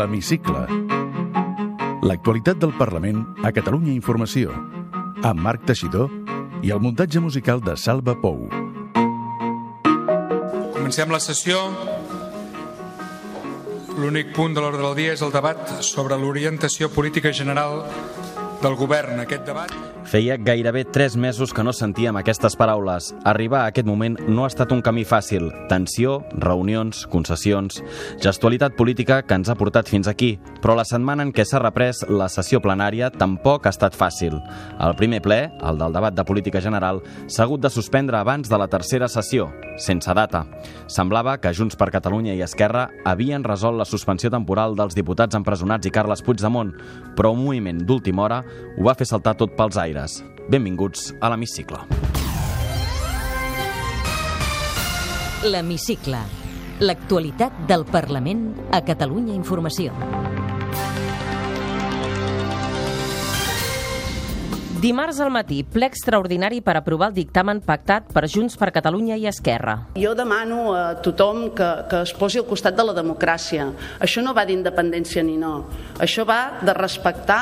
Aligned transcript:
L'Hemicicle. 0.00 0.60
L'actualitat 2.08 2.56
del 2.62 2.70
Parlament 2.78 3.18
a 3.44 3.50
Catalunya 3.52 3.92
Informació. 3.92 4.54
Amb 5.20 5.42
Marc 5.44 5.66
Teixidor 5.68 6.08
i 6.64 6.72
el 6.72 6.80
muntatge 6.80 7.20
musical 7.20 7.60
de 7.60 7.74
Salva 7.76 8.14
Pou. 8.22 8.46
Comencem 10.72 11.12
la 11.12 11.20
sessió. 11.20 11.60
L'únic 14.00 14.32
punt 14.32 14.56
de 14.56 14.64
l'ordre 14.64 14.86
del 14.86 14.96
dia 15.02 15.12
és 15.18 15.26
el 15.26 15.34
debat 15.36 15.76
sobre 15.84 16.16
l'orientació 16.16 16.88
política 16.94 17.34
general 17.36 17.82
del 18.64 18.80
govern. 18.80 19.20
Aquest 19.20 19.44
debat 19.52 19.89
Feia 20.10 20.34
gairebé 20.36 20.82
tres 20.90 21.14
mesos 21.14 21.52
que 21.54 21.62
no 21.62 21.70
sentíem 21.70 22.16
aquestes 22.18 22.56
paraules. 22.58 23.12
Arribar 23.22 23.60
a 23.62 23.70
aquest 23.70 23.86
moment 23.86 24.16
no 24.26 24.42
ha 24.42 24.48
estat 24.50 24.72
un 24.74 24.80
camí 24.82 25.04
fàcil. 25.06 25.52
Tensió, 25.70 26.16
reunions, 26.34 27.04
concessions, 27.12 27.78
gestualitat 28.18 28.74
política 28.74 29.20
que 29.22 29.38
ens 29.38 29.46
ha 29.46 29.54
portat 29.54 29.86
fins 29.86 30.10
aquí. 30.10 30.32
Però 30.60 30.74
la 30.76 30.84
setmana 30.84 31.24
en 31.24 31.32
què 31.32 31.44
s'ha 31.48 31.60
reprès 31.62 32.02
la 32.08 32.28
sessió 32.28 32.60
plenària 32.60 33.10
tampoc 33.10 33.66
ha 33.66 33.72
estat 33.72 33.96
fàcil. 33.96 34.36
El 34.80 34.94
primer 34.98 35.22
ple, 35.24 35.40
el 35.48 35.80
del 35.80 35.96
debat 35.96 36.16
de 36.16 36.24
política 36.28 36.60
general, 36.60 37.00
s'ha 37.26 37.46
hagut 37.46 37.62
de 37.64 37.70
suspendre 37.72 38.18
abans 38.20 38.48
de 38.48 38.58
la 38.60 38.68
tercera 38.68 39.08
sessió, 39.08 39.48
sense 39.80 40.12
data. 40.14 40.44
Semblava 40.86 41.38
que 41.40 41.54
Junts 41.56 41.78
per 41.80 41.90
Catalunya 41.94 42.36
i 42.36 42.44
Esquerra 42.44 42.88
havien 43.08 43.44
resolt 43.44 43.80
la 43.80 43.88
suspensió 43.88 44.30
temporal 44.30 44.76
dels 44.76 44.96
diputats 44.98 45.38
empresonats 45.38 45.88
i 45.88 45.94
Carles 45.94 46.22
Puigdemont, 46.22 46.74
però 47.16 47.32
un 47.32 47.44
moviment 47.44 47.80
d'última 47.86 48.28
hora 48.28 48.42
ho 48.76 48.84
va 48.84 48.96
fer 48.98 49.08
saltar 49.08 49.38
tot 49.40 49.56
pels 49.56 49.80
aires. 49.80 50.20
Benvinguts 50.50 51.14
a 51.20 51.32
l'Hemicicle. 51.32 51.80
L'Hemicicle. 55.40 56.20
L'actualitat 56.84 57.64
del 57.68 57.86
Parlament 57.88 58.50
a 58.76 58.82
Catalunya 58.84 59.32
Informació. 59.32 60.19
Dimarts 64.80 65.18
al 65.20 65.28
matí, 65.28 65.58
ple 65.60 65.84
extraordinari 65.90 66.62
per 66.64 66.72
aprovar 66.78 67.10
el 67.10 67.16
dictamen 67.18 67.58
pactat 67.60 68.06
per 68.14 68.22
Junts 68.32 68.54
per 68.56 68.70
Catalunya 68.72 69.18
i 69.20 69.26
Esquerra. 69.28 69.74
Jo 69.92 70.14
demano 70.16 70.70
a 70.72 70.94
tothom 71.04 71.50
que, 71.52 71.66
que 71.90 71.98
es 72.06 72.14
posi 72.16 72.40
al 72.40 72.46
costat 72.48 72.78
de 72.78 72.86
la 72.88 72.94
democràcia. 72.96 73.66
Això 74.00 74.24
no 74.24 74.32
va 74.32 74.46
d'independència 74.48 75.20
ni 75.26 75.36
no. 75.36 75.66
Això 76.00 76.24
va 76.24 76.62
de 76.64 76.72
respectar 76.72 77.40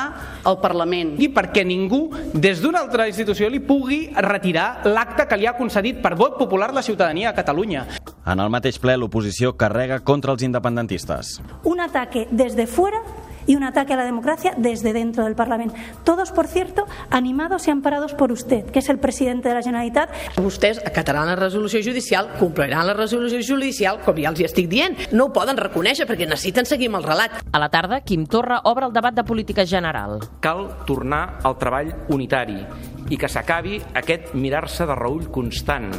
el 0.51 0.59
Parlament. 0.59 1.15
i 1.15 1.29
perquè 1.31 1.63
ningú 1.63 2.09
des 2.33 2.59
d'una 2.59 2.83
altra 2.83 3.07
institució 3.07 3.47
li 3.47 3.63
pugui 3.63 4.01
retirar 4.19 4.81
l'acte 4.83 5.23
que 5.23 5.39
li 5.39 5.47
ha 5.47 5.55
concedit 5.55 6.03
per 6.03 6.17
vot 6.19 6.35
popular 6.35 6.73
la 6.73 6.83
ciutadania 6.83 7.29
a 7.29 7.33
Catalunya. 7.39 7.85
En 8.27 8.43
el 8.43 8.51
mateix 8.51 8.83
ple, 8.83 8.97
l'oposició 8.99 9.55
carrega 9.55 10.01
contra 10.03 10.35
els 10.35 10.43
independentistes. 10.43 11.39
un 11.63 11.79
ataque 11.79 12.27
desde 12.31 12.67
fuera 12.67 12.99
y 13.47 13.55
un 13.55 13.63
ataque 13.63 13.93
a 13.93 13.97
la 13.97 14.05
democracia 14.05 14.53
desde 14.57 14.93
dentro 14.93 15.23
del 15.23 15.35
Parlamento. 15.35 15.75
Todos, 16.03 16.31
por 16.31 16.47
cierto, 16.47 16.85
animados 17.09 17.67
y 17.67 17.71
amparados 17.71 18.13
por 18.13 18.31
usted, 18.31 18.65
que 18.65 18.79
es 18.79 18.89
el 18.89 18.99
presidente 18.99 19.49
de 19.49 19.55
la 19.55 19.61
Generalitat. 19.61 20.09
Vostès 20.37 20.79
acataran 20.85 21.27
la 21.27 21.35
resolució 21.35 21.79
judicial, 21.83 22.29
compliran 22.39 22.87
la 22.87 22.93
resolució 22.93 23.39
judicial, 23.41 23.99
com 24.05 24.15
ja 24.17 24.29
els 24.29 24.39
hi 24.39 24.47
estic 24.47 24.69
dient. 24.69 24.97
No 25.11 25.29
ho 25.29 25.33
poden 25.33 25.57
reconèixer 25.57 26.07
perquè 26.09 26.27
necessiten 26.27 26.65
seguir 26.65 26.89
amb 26.91 27.01
el 27.01 27.07
relat. 27.07 27.39
A 27.51 27.59
la 27.59 27.69
tarda, 27.69 28.01
Quim 28.01 28.25
Torra 28.27 28.61
obre 28.65 28.85
el 28.85 28.93
debat 28.93 29.13
de 29.13 29.23
política 29.23 29.65
general. 29.65 30.19
cal 30.39 30.69
tornar 30.85 31.39
al 31.43 31.57
treball 31.57 31.93
unitari 32.09 32.65
i 33.09 33.17
que 33.17 33.29
s'acabi 33.29 33.79
aquest 33.97 34.33
mirar-se 34.33 34.85
de 34.85 34.95
reull 34.95 35.29
constant. 35.33 35.89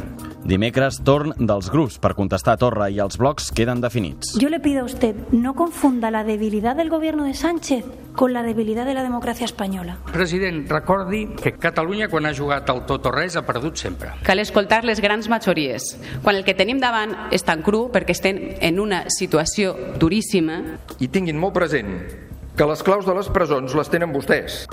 Dimecres, 0.41 0.97
torn 1.05 1.35
dels 1.37 1.69
grups 1.69 1.99
per 2.01 2.15
contestar 2.17 2.55
a 2.55 2.59
Torra 2.61 2.89
i 2.89 2.97
els 3.03 3.19
blocs 3.21 3.51
queden 3.53 3.81
definits. 3.83 4.33
Yo 4.41 4.49
le 4.49 4.59
pido 4.59 4.81
a 4.81 4.85
usted, 4.85 5.15
no 5.31 5.53
confunda 5.53 6.09
la 6.11 6.23
debilidad 6.23 6.75
del 6.75 6.89
gobierno 6.89 7.25
de 7.25 7.33
Sánchez 7.33 7.85
con 8.15 8.33
la 8.33 8.43
debilidad 8.43 8.85
de 8.85 8.93
la 8.93 9.03
democracia 9.03 9.45
española. 9.45 9.97
President, 10.11 10.67
recordi 10.69 11.27
que 11.41 11.53
Catalunya, 11.53 12.09
quan 12.09 12.25
ha 12.25 12.33
jugat 12.33 12.69
al 12.69 12.85
tot 12.85 13.05
o 13.05 13.11
res, 13.11 13.37
ha 13.37 13.45
perdut 13.45 13.77
sempre. 13.77 14.11
Cal 14.23 14.39
escoltar 14.39 14.83
les 14.83 14.99
grans 14.99 15.29
majories. 15.29 15.95
Quan 16.23 16.35
el 16.35 16.43
que 16.43 16.57
tenim 16.57 16.81
davant 16.81 17.13
és 17.31 17.45
tan 17.47 17.61
cru 17.63 17.85
perquè 17.93 18.15
estem 18.17 18.41
en 18.59 18.79
una 18.79 19.05
situació 19.13 19.75
duríssima, 19.99 20.61
I 20.99 21.07
tinguin 21.07 21.39
molt 21.39 21.55
present 21.55 21.95
que 22.57 22.67
les 22.67 22.83
claus 22.83 23.05
de 23.07 23.13
les 23.15 23.29
presons 23.31 23.73
les 23.77 23.89
tenen 23.89 24.11
vostès. 24.11 24.65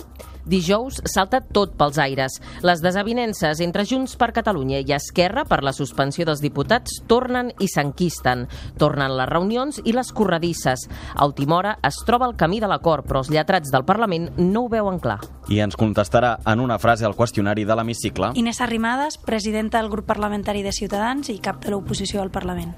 Dijous 0.49 1.03
salta 1.05 1.43
tot 1.45 1.75
pels 1.77 1.99
aires. 2.01 2.39
Les 2.65 2.81
desavinences 2.81 3.61
entre 3.61 3.85
Junts 3.85 4.17
per 4.17 4.31
Catalunya 4.33 4.81
i 4.81 4.95
Esquerra 4.97 5.45
per 5.45 5.61
la 5.61 5.75
suspensió 5.77 6.25
dels 6.25 6.41
diputats 6.41 7.03
tornen 7.07 7.51
i 7.61 7.69
s'enquisten. 7.69 8.47
Tornen 8.81 9.13
les 9.19 9.29
reunions 9.29 9.83
i 9.85 9.93
les 9.93 10.09
corredisses. 10.17 10.87
A 11.15 11.29
última 11.29 11.59
hora 11.59 11.77
es 11.85 12.01
troba 12.09 12.25
el 12.31 12.37
camí 12.41 12.63
de 12.65 12.71
l'acord, 12.71 13.05
però 13.05 13.21
els 13.21 13.29
lletrats 13.29 13.69
del 13.69 13.85
Parlament 13.85 14.31
no 14.39 14.65
ho 14.65 14.73
veuen 14.73 14.97
clar. 15.05 15.19
I 15.53 15.61
ens 15.61 15.77
contestarà 15.77 16.39
en 16.49 16.65
una 16.65 16.79
frase 16.81 17.05
al 17.05 17.17
qüestionari 17.17 17.67
de 17.69 17.77
l'hemicicle 17.77 18.33
Inés 18.41 18.63
Arrimadas, 18.65 19.19
presidenta 19.19 19.83
del 19.83 19.91
grup 19.93 20.07
parlamentari 20.09 20.63
de 20.65 20.73
Ciutadans 20.73 21.29
i 21.29 21.39
cap 21.45 21.61
de 21.65 21.73
l'oposició 21.75 22.23
al 22.23 22.33
Parlament. 22.33 22.73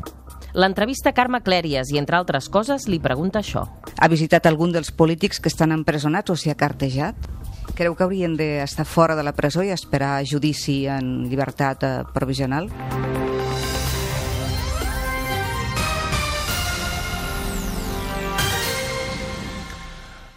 L'entrevista 0.59 1.13
Carme 1.15 1.39
Clèries 1.47 1.93
i, 1.95 1.99
entre 2.01 2.19
altres 2.19 2.49
coses, 2.51 2.89
li 2.91 2.99
pregunta 2.99 3.39
això. 3.39 3.69
Ha 3.95 4.09
visitat 4.11 4.49
algun 4.51 4.73
dels 4.75 4.91
polítics 4.91 5.39
que 5.39 5.51
estan 5.53 5.71
empresonats 5.71 6.35
o 6.35 6.35
s'hi 6.35 6.51
ha 6.51 6.59
cartejat? 6.59 7.31
Creu 7.77 7.95
que 7.97 8.05
haurien 8.05 8.37
d'estar 8.37 8.85
fora 8.85 9.17
de 9.17 9.25
la 9.25 9.33
presó 9.37 9.65
i 9.65 9.73
esperar 9.75 10.21
judici 10.27 10.85
en 10.91 11.29
llibertat 11.31 11.87
eh, 11.87 11.95
provisional? 12.15 12.69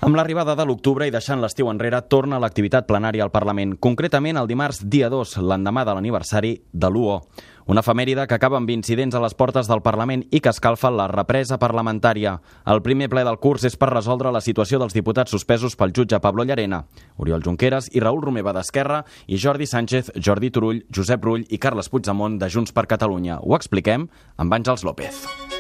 Amb 0.04 0.18
l'arribada 0.20 0.52
de 0.60 0.66
l'octubre 0.68 1.06
i 1.08 1.12
deixant 1.16 1.40
l'estiu 1.40 1.70
enrere, 1.72 2.02
torna 2.12 2.36
l'activitat 2.44 2.84
plenària 2.90 3.24
al 3.24 3.32
Parlament, 3.32 3.78
concretament 3.80 4.36
el 4.36 4.50
dimarts 4.50 4.82
dia 4.84 5.08
2, 5.08 5.38
l'endemà 5.40 5.86
de 5.88 5.94
l'aniversari 5.96 6.58
de 6.74 6.90
l'UO. 6.92 7.22
Una 7.66 7.80
efemèride 7.80 8.26
que 8.28 8.36
acaba 8.36 8.58
amb 8.60 8.70
incidents 8.74 9.16
a 9.16 9.22
les 9.24 9.36
portes 9.40 9.70
del 9.72 9.82
Parlament 9.86 10.26
i 10.32 10.42
que 10.44 10.52
escalfa 10.52 10.92
la 10.92 11.08
represa 11.12 11.60
parlamentària. 11.62 12.36
El 12.68 12.84
primer 12.84 13.08
ple 13.14 13.24
del 13.24 13.40
curs 13.40 13.64
és 13.70 13.78
per 13.80 13.94
resoldre 13.94 14.34
la 14.36 14.44
situació 14.44 14.82
dels 14.82 14.96
diputats 14.96 15.32
suspesos 15.32 15.78
pel 15.80 15.96
jutge 15.96 16.20
Pablo 16.20 16.44
Llarena, 16.44 16.84
Oriol 17.18 17.44
Junqueras 17.46 17.90
i 17.94 18.04
Raül 18.04 18.22
Romeva 18.26 18.54
d'Esquerra 18.54 19.04
i 19.28 19.40
Jordi 19.40 19.70
Sánchez, 19.70 20.12
Jordi 20.20 20.52
Turull, 20.52 20.84
Josep 20.94 21.24
Rull 21.24 21.48
i 21.50 21.58
Carles 21.58 21.90
Puigdemont 21.90 22.40
de 22.40 22.52
Junts 22.52 22.76
per 22.76 22.88
Catalunya. 22.88 23.40
Ho 23.40 23.56
expliquem 23.56 24.10
amb 24.38 24.60
Àngels 24.60 24.84
López. 24.84 25.53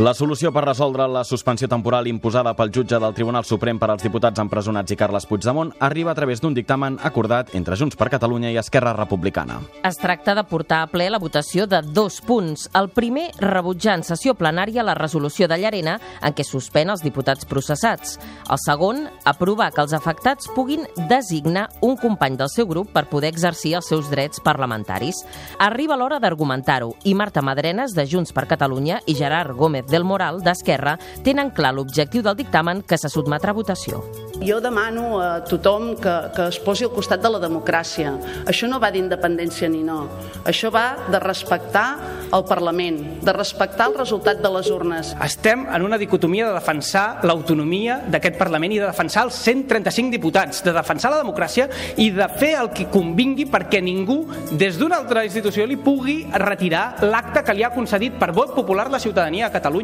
La 0.00 0.14
solució 0.16 0.48
per 0.48 0.62
resoldre 0.64 1.04
la 1.12 1.20
suspensió 1.28 1.66
temporal 1.68 2.06
imposada 2.08 2.54
pel 2.56 2.70
jutge 2.72 2.96
del 2.96 3.12
Tribunal 3.12 3.44
Suprem 3.44 3.76
per 3.76 3.90
als 3.92 4.04
diputats 4.06 4.40
empresonats 4.40 4.94
i 4.94 4.96
Carles 4.96 5.26
Puigdemont 5.28 5.74
arriba 5.84 6.14
a 6.14 6.16
través 6.16 6.40
d'un 6.40 6.54
dictamen 6.56 6.94
acordat 7.04 7.50
entre 7.58 7.76
Junts 7.76 7.98
per 8.00 8.08
Catalunya 8.08 8.48
i 8.48 8.56
Esquerra 8.56 8.94
Republicana. 8.96 9.58
Es 9.84 10.00
tracta 10.00 10.32
de 10.38 10.44
portar 10.48 10.78
a 10.80 10.86
ple 10.88 11.10
la 11.12 11.20
votació 11.20 11.66
de 11.68 11.82
dos 11.84 12.22
punts. 12.24 12.70
El 12.80 12.88
primer, 12.96 13.26
rebutjar 13.44 13.98
en 13.98 14.04
sessió 14.08 14.32
plenària 14.32 14.86
la 14.88 14.94
resolució 14.96 15.50
de 15.52 15.58
Llarena 15.60 15.98
en 16.22 16.32
què 16.32 16.48
suspèn 16.48 16.88
els 16.88 17.04
diputats 17.04 17.44
processats. 17.44 18.16
El 18.48 18.62
segon, 18.64 19.04
aprovar 19.28 19.68
que 19.76 19.84
els 19.84 19.92
afectats 19.92 20.48
puguin 20.56 20.88
designar 21.12 21.66
un 21.84 22.00
company 22.00 22.40
del 22.40 22.48
seu 22.48 22.70
grup 22.72 22.88
per 22.96 23.04
poder 23.12 23.34
exercir 23.34 23.74
els 23.76 23.92
seus 23.92 24.08
drets 24.08 24.40
parlamentaris. 24.40 25.20
Arriba 25.60 26.00
l'hora 26.00 26.22
d'argumentar-ho 26.24 26.94
i 27.04 27.12
Marta 27.12 27.44
Madrenes, 27.44 27.92
de 27.92 28.08
Junts 28.08 28.32
per 28.32 28.48
Catalunya, 28.48 29.02
i 29.04 29.18
Gerard 29.20 29.52
Gómez 29.52 29.89
del 29.90 30.06
Moral, 30.06 30.40
d'Esquerra, 30.44 30.96
tenen 31.26 31.50
clar 31.54 31.74
l'objectiu 31.74 32.22
del 32.22 32.38
dictamen 32.38 32.82
que 32.82 32.98
se 32.98 33.10
sotmetrà 33.12 33.52
a 33.52 33.58
votació. 33.58 34.00
Jo 34.40 34.56
demano 34.64 35.18
a 35.20 35.42
tothom 35.44 35.92
que, 36.00 36.14
que 36.32 36.46
es 36.48 36.58
posi 36.64 36.86
al 36.86 36.94
costat 36.94 37.20
de 37.20 37.28
la 37.28 37.40
democràcia. 37.42 38.14
Això 38.48 38.70
no 38.70 38.78
va 38.80 38.88
d'independència 38.94 39.68
ni 39.68 39.82
no. 39.84 40.06
Això 40.48 40.70
va 40.72 40.86
de 41.12 41.20
respectar 41.20 41.86
el 42.32 42.44
Parlament, 42.48 43.00
de 43.20 43.34
respectar 43.36 43.90
el 43.90 43.98
resultat 43.98 44.40
de 44.40 44.52
les 44.54 44.70
urnes. 44.72 45.12
Estem 45.26 45.66
en 45.68 45.84
una 45.84 45.98
dicotomia 46.00 46.48
de 46.48 46.54
defensar 46.56 47.20
l'autonomia 47.26 47.98
d'aquest 48.08 48.38
Parlament 48.40 48.72
i 48.72 48.80
de 48.80 48.88
defensar 48.88 49.26
els 49.28 49.36
135 49.44 50.14
diputats, 50.14 50.62
de 50.64 50.72
defensar 50.72 51.12
la 51.12 51.20
democràcia 51.20 51.68
i 52.00 52.10
de 52.14 52.28
fer 52.40 52.54
el 52.62 52.70
que 52.76 52.88
convingui 52.92 53.48
perquè 53.50 53.82
ningú 53.84 54.22
des 54.52 54.78
d'una 54.80 55.02
altra 55.02 55.24
institució 55.26 55.66
li 55.66 55.76
pugui 55.76 56.22
retirar 56.32 57.02
l'acte 57.04 57.44
que 57.44 57.56
li 57.56 57.66
ha 57.66 57.74
concedit 57.74 58.16
per 58.20 58.32
vot 58.36 58.54
popular 58.54 58.88
la 58.90 59.02
ciutadania 59.02 59.48
a 59.48 59.52
Catalunya. 59.52 59.79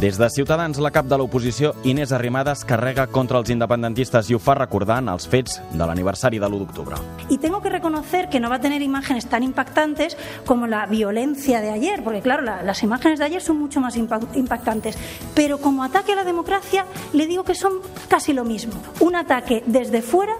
Des 0.00 0.16
de 0.18 0.28
Ciutadans, 0.30 0.78
la 0.78 0.90
cap 0.90 1.06
de 1.06 1.16
l'oposició, 1.18 1.74
Inés 1.84 2.10
Arrimadas, 2.12 2.64
carrega 2.64 3.06
contra 3.06 3.38
els 3.38 3.50
independentistes 3.50 4.30
i 4.30 4.34
ho 4.34 4.38
fa 4.40 4.54
recordant 4.54 5.08
els 5.12 5.26
fets 5.28 5.60
de 5.72 5.86
l'aniversari 5.86 6.38
de 6.40 6.46
l'1 6.48 6.58
d'octubre. 6.58 6.96
Y 7.28 7.36
tengo 7.38 7.60
que 7.60 7.68
reconocer 7.68 8.28
que 8.30 8.40
no 8.40 8.48
va 8.48 8.56
a 8.56 8.60
tener 8.60 8.80
imágenes 8.82 9.26
tan 9.26 9.42
impactantes 9.42 10.16
como 10.46 10.66
la 10.66 10.86
violencia 10.86 11.60
de 11.60 11.70
ayer, 11.70 12.02
porque 12.02 12.22
claro, 12.22 12.42
la- 12.42 12.62
las 12.62 12.82
imágenes 12.82 13.18
de 13.18 13.26
ayer 13.26 13.42
son 13.42 13.58
mucho 13.58 13.80
más 13.80 13.96
impa- 13.96 14.26
impactantes. 14.34 14.96
Pero 15.34 15.58
como 15.58 15.84
ataque 15.84 16.12
a 16.12 16.16
la 16.16 16.24
democracia, 16.24 16.86
le 17.12 17.26
digo 17.26 17.44
que 17.44 17.54
son 17.54 17.74
casi 18.08 18.32
lo 18.32 18.44
mismo. 18.44 18.72
Un 19.00 19.16
ataque 19.16 19.62
desde 19.66 20.00
fuera 20.02 20.32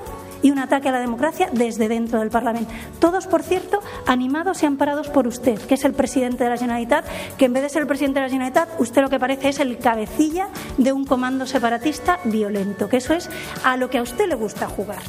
y 0.42 0.50
un 0.50 0.58
ataque 0.58 0.88
a 0.88 0.92
la 0.92 1.00
democracia 1.00 1.48
desde 1.52 1.88
dentro 1.88 2.20
del 2.20 2.30
Parlamento. 2.30 2.72
Todos, 2.98 3.26
por 3.26 3.42
cierto, 3.42 3.80
animados 4.06 4.62
y 4.62 4.66
amparados 4.66 5.08
por 5.08 5.26
usted, 5.26 5.58
que 5.60 5.74
es 5.74 5.84
el 5.84 5.92
presidente 5.92 6.44
de 6.44 6.50
la 6.50 6.56
Generalitat, 6.56 7.04
que 7.36 7.46
en 7.46 7.52
vez 7.52 7.62
de 7.62 7.68
ser 7.68 7.82
el 7.82 7.88
presidente 7.88 8.20
de 8.20 8.26
la 8.26 8.30
Generalitat, 8.30 8.80
usted 8.80 9.02
lo 9.02 9.10
que 9.10 9.18
parece 9.18 9.48
es 9.48 9.60
el 9.60 9.78
cabecilla 9.78 10.48
de 10.78 10.92
un 10.92 11.04
comando 11.04 11.46
separatista 11.46 12.20
violento, 12.24 12.88
que 12.88 12.98
eso 12.98 13.14
es 13.14 13.28
a 13.64 13.76
lo 13.76 13.90
que 13.90 13.98
a 13.98 14.02
usted 14.02 14.28
le 14.28 14.34
gusta 14.34 14.66
jugar. 14.66 15.02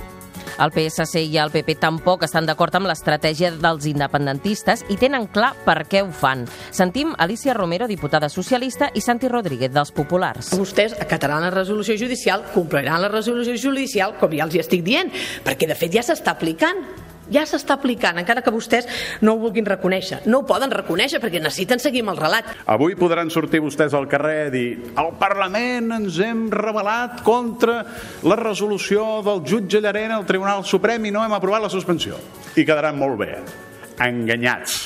El 0.59 0.73
PSC 0.73 1.23
i 1.27 1.37
el 1.41 1.53
PP 1.53 1.77
tampoc 1.81 2.25
estan 2.27 2.47
d'acord 2.49 2.75
amb 2.75 2.89
l'estratègia 2.89 3.53
dels 3.55 3.87
independentistes 3.89 4.85
i 4.89 4.97
tenen 4.99 5.29
clar 5.31 5.53
per 5.65 5.85
què 5.87 6.03
ho 6.03 6.11
fan. 6.11 6.47
Sentim 6.71 7.13
Alicia 7.17 7.55
Romero, 7.57 7.87
diputada 7.87 8.29
socialista, 8.29 8.91
i 8.93 9.01
Santi 9.01 9.29
Rodríguez, 9.31 9.71
dels 9.71 9.93
Populars. 9.95 10.51
Vostès 10.57 10.97
acataran 10.99 11.45
la 11.45 11.53
resolució 11.53 11.95
judicial, 11.99 12.45
compliran 12.55 13.01
la 13.01 13.11
resolució 13.13 13.55
judicial, 13.55 14.17
com 14.19 14.33
ja 14.35 14.47
els 14.47 14.57
hi 14.57 14.63
estic 14.65 14.83
dient, 14.83 15.13
perquè 15.45 15.69
de 15.69 15.77
fet 15.77 15.95
ja 15.95 16.05
s'està 16.05 16.35
aplicant 16.35 16.83
ja 17.31 17.45
s'està 17.47 17.77
aplicant, 17.79 18.19
encara 18.21 18.43
que 18.43 18.53
vostès 18.53 18.87
no 19.23 19.35
ho 19.35 19.41
vulguin 19.41 19.67
reconèixer. 19.67 20.21
No 20.27 20.41
ho 20.41 20.47
poden 20.47 20.73
reconèixer 20.73 21.21
perquè 21.23 21.41
necessiten 21.41 21.81
seguir 21.81 22.03
amb 22.05 22.13
el 22.15 22.21
relat. 22.21 22.51
Avui 22.71 22.97
podran 22.99 23.31
sortir 23.33 23.63
vostès 23.63 23.95
al 23.97 24.09
carrer 24.11 24.49
i 24.49 24.53
dir 24.53 24.67
al 24.99 25.13
Parlament 25.21 25.91
ens 25.95 26.19
hem 26.23 26.47
rebel·lat 26.53 27.21
contra 27.25 27.81
la 28.27 28.37
resolució 28.39 29.21
del 29.25 29.43
jutge 29.47 29.81
Llarena 29.81 30.19
al 30.19 30.27
Tribunal 30.29 30.65
Suprem 30.67 31.05
i 31.07 31.15
no 31.15 31.23
hem 31.25 31.35
aprovat 31.37 31.63
la 31.65 31.73
suspensió. 31.73 32.19
I 32.55 32.65
quedaran 32.67 32.99
molt 32.99 33.19
bé. 33.21 33.33
Enganyats. 34.01 34.81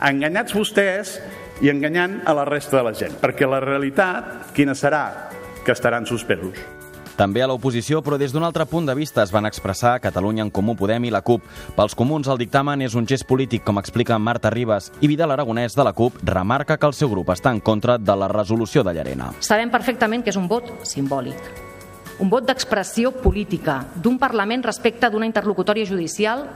Enganyats 0.00 0.54
vostès 0.56 1.16
i 1.60 1.68
enganyant 1.72 2.20
a 2.24 2.36
la 2.36 2.46
resta 2.48 2.78
de 2.78 2.84
la 2.86 2.96
gent. 2.96 3.18
Perquè 3.20 3.48
la 3.48 3.60
realitat, 3.64 4.52
quina 4.56 4.76
serà? 4.76 5.06
Que 5.64 5.76
estaran 5.76 6.06
suspesos. 6.08 6.79
També 7.20 7.42
a 7.44 7.46
l'oposició, 7.50 7.98
però 8.00 8.16
des 8.16 8.32
d'un 8.32 8.46
altre 8.46 8.64
punt 8.64 8.86
de 8.88 8.94
vista, 8.96 9.20
es 9.20 9.28
van 9.28 9.44
expressar 9.44 9.98
Catalunya 10.00 10.40
en 10.46 10.50
Comú 10.50 10.72
Podem 10.72 11.04
i 11.04 11.10
la 11.12 11.20
CUP. 11.20 11.44
Pels 11.76 11.92
comuns, 11.92 12.30
el 12.32 12.38
dictamen 12.40 12.80
és 12.80 12.94
un 12.96 13.04
gest 13.04 13.26
polític, 13.28 13.60
com 13.66 13.76
explica 13.76 14.16
Marta 14.16 14.48
Ribas, 14.48 14.88
i 15.04 15.10
Vidal 15.10 15.34
Aragonès, 15.34 15.76
de 15.76 15.84
la 15.84 15.92
CUP, 15.92 16.16
remarca 16.24 16.78
que 16.80 16.88
el 16.88 16.96
seu 16.96 17.10
grup 17.12 17.28
està 17.34 17.52
en 17.52 17.60
contra 17.60 17.98
de 18.00 18.16
la 18.16 18.30
resolució 18.32 18.80
de 18.80 18.94
Llarena. 18.96 19.34
Sabem 19.44 19.68
perfectament 19.68 20.24
que 20.24 20.32
és 20.32 20.40
un 20.40 20.48
vot 20.48 20.72
simbòlic, 20.88 21.52
un 22.24 22.32
vot 22.32 22.48
d'expressió 22.48 23.12
política 23.12 23.82
d'un 24.00 24.16
Parlament 24.16 24.64
respecte 24.64 25.12
d'una 25.12 25.28
interlocutòria 25.28 25.84
judicial 25.84 26.46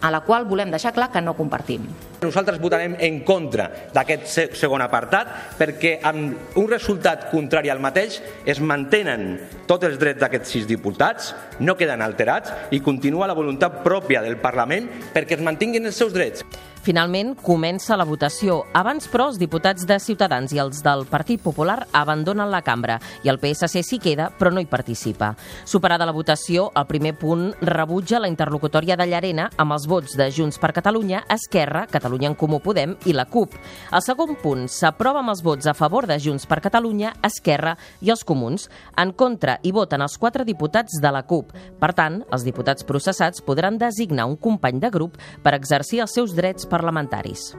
a 0.00 0.10
la 0.10 0.24
qual 0.24 0.48
volem 0.48 0.72
deixar 0.72 0.96
clar 0.96 1.12
que 1.12 1.20
no 1.20 1.36
compartim. 1.36 1.84
Nosaltres 2.24 2.60
votarem 2.62 2.96
en 3.04 3.20
contra 3.26 3.68
d'aquest 3.94 4.56
segon 4.56 4.82
apartat 4.84 5.56
perquè 5.58 5.98
amb 6.08 6.58
un 6.60 6.68
resultat 6.70 7.28
contrari 7.30 7.72
al 7.72 7.82
mateix 7.84 8.20
es 8.48 8.60
mantenen 8.64 9.34
tots 9.68 9.84
els 9.88 9.98
drets 10.00 10.22
d'aquests 10.22 10.54
sis 10.56 10.68
diputats, 10.68 11.34
no 11.60 11.76
queden 11.76 12.02
alterats 12.04 12.72
i 12.72 12.80
continua 12.84 13.28
la 13.28 13.36
voluntat 13.36 13.82
pròpia 13.84 14.24
del 14.24 14.40
Parlament 14.40 14.88
perquè 15.12 15.36
es 15.36 15.44
mantinguin 15.44 15.84
els 15.90 16.00
seus 16.00 16.16
drets. 16.16 16.44
Finalment, 16.84 17.30
comença 17.40 17.96
la 17.96 18.04
votació. 18.04 18.58
Abans, 18.76 19.06
però, 19.08 19.30
els 19.30 19.38
diputats 19.40 19.86
de 19.88 19.96
Ciutadans 19.96 20.52
i 20.52 20.58
els 20.60 20.82
del 20.84 21.06
Partit 21.08 21.40
Popular 21.40 21.78
abandonen 21.96 22.50
la 22.52 22.60
cambra 22.60 22.98
i 23.24 23.30
el 23.32 23.38
PSC 23.40 23.80
s'hi 23.80 23.96
queda, 24.04 24.26
però 24.36 24.52
no 24.52 24.60
hi 24.60 24.68
participa. 24.68 25.30
Superada 25.64 26.04
la 26.04 26.12
votació, 26.12 26.66
el 26.76 26.84
primer 26.84 27.14
punt 27.16 27.54
rebutja 27.64 28.20
la 28.20 28.28
interlocutòria 28.28 28.98
de 29.00 29.06
Llarena 29.08 29.48
amb 29.56 29.72
els 29.72 29.88
vots 29.88 30.12
de 30.20 30.28
Junts 30.28 30.60
per 30.60 30.74
Catalunya, 30.76 31.24
Esquerra, 31.32 31.86
Catalunya 31.88 32.13
en 32.22 32.36
Comú 32.38 32.60
Podem 32.62 32.94
i 33.10 33.12
la 33.12 33.24
CUP. 33.26 33.56
El 33.90 34.04
segon 34.06 34.36
punt 34.38 34.68
s'aprova 34.70 35.18
amb 35.24 35.32
els 35.34 35.42
vots 35.42 35.66
a 35.66 35.74
favor 35.74 36.06
de 36.06 36.20
Junts 36.22 36.46
per 36.46 36.60
Catalunya, 36.62 37.16
Esquerra 37.26 37.74
i 38.00 38.14
els 38.14 38.22
Comuns. 38.22 38.68
En 38.96 39.10
contra 39.12 39.58
hi 39.62 39.74
voten 39.74 40.06
els 40.06 40.14
quatre 40.16 40.46
diputats 40.46 41.00
de 41.02 41.10
la 41.10 41.24
CUP. 41.26 41.50
Per 41.80 41.92
tant, 41.98 42.22
els 42.30 42.46
diputats 42.46 42.86
processats 42.86 43.42
podran 43.42 43.80
designar 43.82 44.28
un 44.30 44.38
company 44.38 44.78
de 44.78 44.94
grup 44.94 45.18
per 45.42 45.56
exercir 45.58 46.04
els 46.06 46.14
seus 46.14 46.38
drets 46.38 46.70
parlamentaris. 46.70 47.50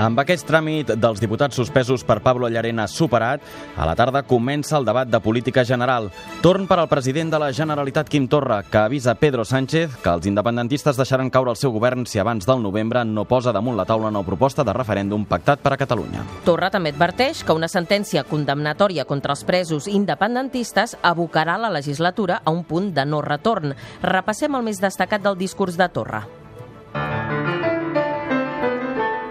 Amb 0.00 0.16
aquest 0.22 0.46
tràmit 0.48 0.94
dels 0.96 1.20
diputats 1.20 1.58
suspesos 1.58 2.00
per 2.08 2.22
Pablo 2.24 2.48
Llarena 2.48 2.86
superat, 2.88 3.42
a 3.76 3.84
la 3.84 3.92
tarda 3.98 4.22
comença 4.24 4.78
el 4.78 4.86
debat 4.88 5.10
de 5.12 5.20
política 5.20 5.60
general. 5.68 6.08
Torn 6.40 6.64
per 6.70 6.78
al 6.80 6.88
president 6.88 7.28
de 7.28 7.40
la 7.42 7.50
Generalitat, 7.52 8.08
Quim 8.08 8.24
Torra, 8.32 8.62
que 8.62 8.80
avisa 8.80 9.14
Pedro 9.20 9.44
Sánchez 9.44 9.98
que 10.00 10.14
els 10.14 10.24
independentistes 10.24 10.96
deixaran 10.96 11.28
caure 11.28 11.52
el 11.52 11.60
seu 11.60 11.74
govern 11.76 12.06
si 12.08 12.18
abans 12.18 12.48
del 12.48 12.64
novembre 12.64 13.04
no 13.04 13.26
posa 13.28 13.52
damunt 13.52 13.76
la 13.76 13.84
taula 13.84 14.08
una 14.08 14.24
proposta 14.24 14.64
de 14.64 14.72
referèndum 14.72 15.28
pactat 15.28 15.60
per 15.60 15.74
a 15.76 15.80
Catalunya. 15.84 16.24
Torra 16.48 16.72
també 16.72 16.94
adverteix 16.96 17.44
que 17.44 17.52
una 17.52 17.68
sentència 17.68 18.24
condemnatòria 18.24 19.04
contra 19.04 19.36
els 19.36 19.44
presos 19.44 19.84
independentistes 19.84 20.96
abocarà 21.02 21.60
la 21.60 21.68
legislatura 21.76 22.40
a 22.42 22.50
un 22.50 22.64
punt 22.64 22.94
de 22.96 23.04
no 23.04 23.20
retorn. 23.20 23.76
Repassem 24.00 24.56
el 24.56 24.64
més 24.64 24.80
destacat 24.80 25.20
del 25.20 25.36
discurs 25.36 25.76
de 25.76 25.92
Torra. 25.92 26.24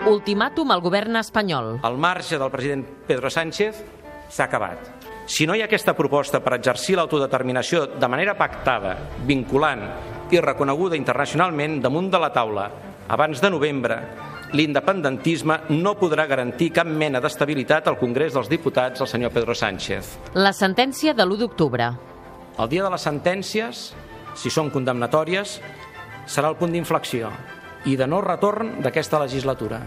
Ultimàtum 0.10 0.72
al 0.74 0.82
govern 0.82 1.20
espanyol. 1.20 1.76
El 1.86 1.98
marge 2.02 2.40
del 2.42 2.50
president 2.50 2.82
Pedro 3.06 3.30
Sánchez 3.30 3.84
s'ha 4.30 4.48
acabat. 4.48 4.88
Si 5.30 5.46
no 5.46 5.54
hi 5.54 5.62
ha 5.62 5.68
aquesta 5.70 5.94
proposta 5.94 6.40
per 6.42 6.56
exercir 6.56 6.96
l'autodeterminació 6.98 7.84
de 7.94 8.10
manera 8.10 8.34
pactada, 8.38 8.96
vinculant 9.28 9.84
i 10.34 10.42
reconeguda 10.42 10.98
internacionalment 10.98 11.78
damunt 11.84 12.10
de 12.10 12.22
la 12.22 12.32
taula 12.34 12.66
abans 13.10 13.42
de 13.42 13.52
novembre, 13.54 14.00
l'independentisme 14.58 15.60
no 15.78 15.94
podrà 16.02 16.26
garantir 16.26 16.72
cap 16.74 16.90
mena 16.90 17.22
d'estabilitat 17.22 17.92
al 17.92 18.00
Congrés 18.02 18.34
dels 18.34 18.50
Diputats 18.50 19.06
al 19.06 19.12
senyor 19.12 19.34
Pedro 19.36 19.54
Sánchez. 19.54 20.16
La 20.34 20.54
sentència 20.58 21.14
de 21.14 21.26
l'1 21.26 21.44
d'octubre. 21.44 21.92
El 22.58 22.74
dia 22.74 22.82
de 22.82 22.90
les 22.90 23.06
sentències, 23.06 23.86
si 24.34 24.50
són 24.50 24.74
condemnatòries, 24.74 25.60
serà 26.26 26.50
el 26.50 26.58
punt 26.58 26.74
d'inflexió 26.74 27.30
i 27.86 27.96
de 27.96 28.08
no 28.08 28.20
retorn 28.22 28.80
d'aquesta 28.84 29.20
legislatura. 29.22 29.80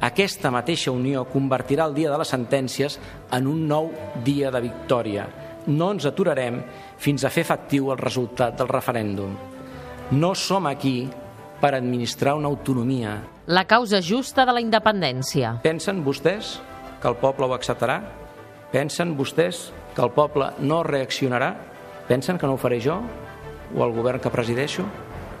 Aquesta 0.00 0.50
mateixa 0.54 0.92
unió 0.94 1.24
convertirà 1.26 1.88
el 1.88 1.94
dia 1.94 2.10
de 2.10 2.18
les 2.20 2.30
sentències 2.30 2.98
en 3.34 3.46
un 3.50 3.66
nou 3.66 3.90
dia 4.24 4.52
de 4.54 4.60
victòria. 4.62 5.26
No 5.66 5.90
ens 5.92 6.06
aturarem 6.06 6.60
fins 6.98 7.24
a 7.24 7.30
fer 7.34 7.42
efectiu 7.42 7.90
el 7.92 7.98
resultat 7.98 8.56
del 8.58 8.70
referèndum. 8.70 9.34
No 10.14 10.34
som 10.38 10.66
aquí 10.66 11.08
per 11.60 11.74
administrar 11.74 12.36
una 12.38 12.48
autonomia. 12.48 13.18
La 13.46 13.66
causa 13.66 14.00
justa 14.02 14.46
de 14.46 14.54
la 14.54 14.62
independència. 14.62 15.58
Pensen 15.64 16.04
vostès 16.06 16.56
que 17.02 17.10
el 17.10 17.18
poble 17.18 17.48
ho 17.48 17.56
acceptarà? 17.56 17.98
Pensen 18.70 19.16
vostès 19.18 19.68
que 19.96 20.04
el 20.04 20.14
poble 20.14 20.52
no 20.60 20.84
reaccionarà? 20.86 21.54
Pensen 22.08 22.38
que 22.38 22.46
no 22.46 22.54
ho 22.54 22.62
faré 22.62 22.78
jo 22.80 23.00
o 23.74 23.84
el 23.84 23.92
govern 23.92 24.22
que 24.22 24.30
presideixo? 24.30 24.86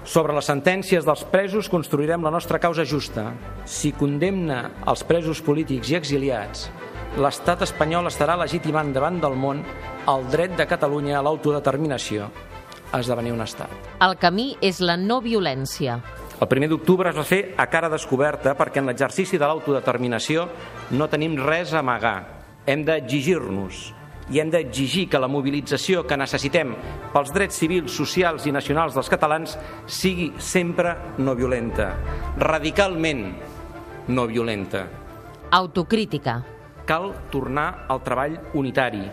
Sobre 0.08 0.32
les 0.32 0.46
sentències 0.48 1.04
dels 1.04 1.20
presos 1.28 1.66
construirem 1.68 2.22
la 2.24 2.30
nostra 2.32 2.56
causa 2.56 2.86
justa. 2.88 3.26
Si 3.68 3.90
condemna 3.92 4.62
els 4.88 5.02
presos 5.04 5.42
polítics 5.44 5.90
i 5.92 5.98
exiliats, 5.98 6.62
l'estat 7.20 7.66
espanyol 7.66 8.08
estarà 8.08 8.38
legitimant 8.40 8.94
davant 8.94 9.18
del 9.20 9.36
món 9.36 9.60
el 10.08 10.24
dret 10.32 10.54
de 10.56 10.64
Catalunya 10.70 11.18
a 11.18 11.22
l'autodeterminació 11.26 12.30
a 12.88 13.02
esdevenir 13.02 13.34
un 13.36 13.44
estat. 13.44 13.68
El 14.00 14.16
camí 14.16 14.54
és 14.64 14.80
la 14.80 14.96
no 14.96 15.20
violència. 15.20 15.98
El 16.40 16.48
primer 16.48 16.70
d'octubre 16.72 17.12
es 17.12 17.20
va 17.20 17.28
fer 17.28 17.42
a 17.60 17.68
cara 17.68 17.92
descoberta 17.92 18.56
perquè 18.56 18.80
en 18.80 18.88
l'exercici 18.88 19.36
de 19.36 19.44
l'autodeterminació 19.44 20.48
no 20.96 21.12
tenim 21.12 21.36
res 21.36 21.76
a 21.76 21.82
amagar. 21.84 22.16
Hem 22.64 22.88
d'exigir-nos 22.88 23.97
i 24.30 24.40
hem 24.40 24.50
d'exigir 24.52 25.06
que 25.08 25.20
la 25.20 25.30
mobilització 25.30 26.04
que 26.06 26.18
necessitem 26.20 26.74
pels 27.14 27.32
drets 27.32 27.56
civils, 27.60 27.94
socials 27.96 28.46
i 28.46 28.52
nacionals 28.52 28.96
dels 28.96 29.08
catalans 29.08 29.56
sigui 29.86 30.30
sempre 30.38 30.94
no 31.18 31.34
violenta, 31.38 31.94
radicalment 32.36 33.24
no 34.08 34.26
violenta. 34.28 34.86
Autocrítica. 35.50 36.42
Cal 36.88 37.12
tornar 37.32 37.86
al 37.88 38.02
treball 38.04 38.38
unitari 38.56 39.04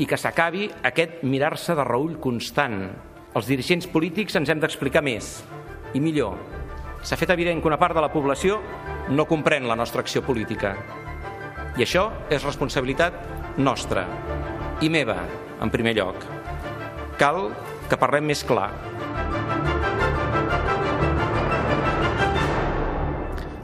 i 0.00 0.08
que 0.08 0.18
s'acabi 0.20 0.68
aquest 0.88 1.22
mirar-se 1.24 1.76
de 1.76 1.84
reull 1.84 2.18
constant. 2.20 2.80
Els 3.32 3.48
dirigents 3.48 3.88
polítics 3.88 4.36
ens 4.36 4.52
hem 4.52 4.60
d'explicar 4.60 5.04
més 5.04 5.38
i 5.96 6.00
millor. 6.00 6.36
S'ha 7.02 7.18
fet 7.18 7.32
evident 7.34 7.60
que 7.60 7.68
una 7.68 7.80
part 7.80 7.96
de 7.96 8.04
la 8.04 8.12
població 8.12 8.60
no 9.10 9.28
comprèn 9.28 9.68
la 9.68 9.76
nostra 9.76 10.04
acció 10.04 10.22
política. 10.24 10.76
I 11.76 11.84
això 11.84 12.10
és 12.30 12.44
responsabilitat 12.44 13.16
nostra 13.56 14.06
i 14.82 14.90
meva, 14.90 15.16
en 15.62 15.70
primer 15.70 15.94
lloc. 15.94 16.24
Cal 17.20 17.52
que 17.88 17.98
parlem 18.00 18.26
més 18.26 18.42
clar. 18.42 18.72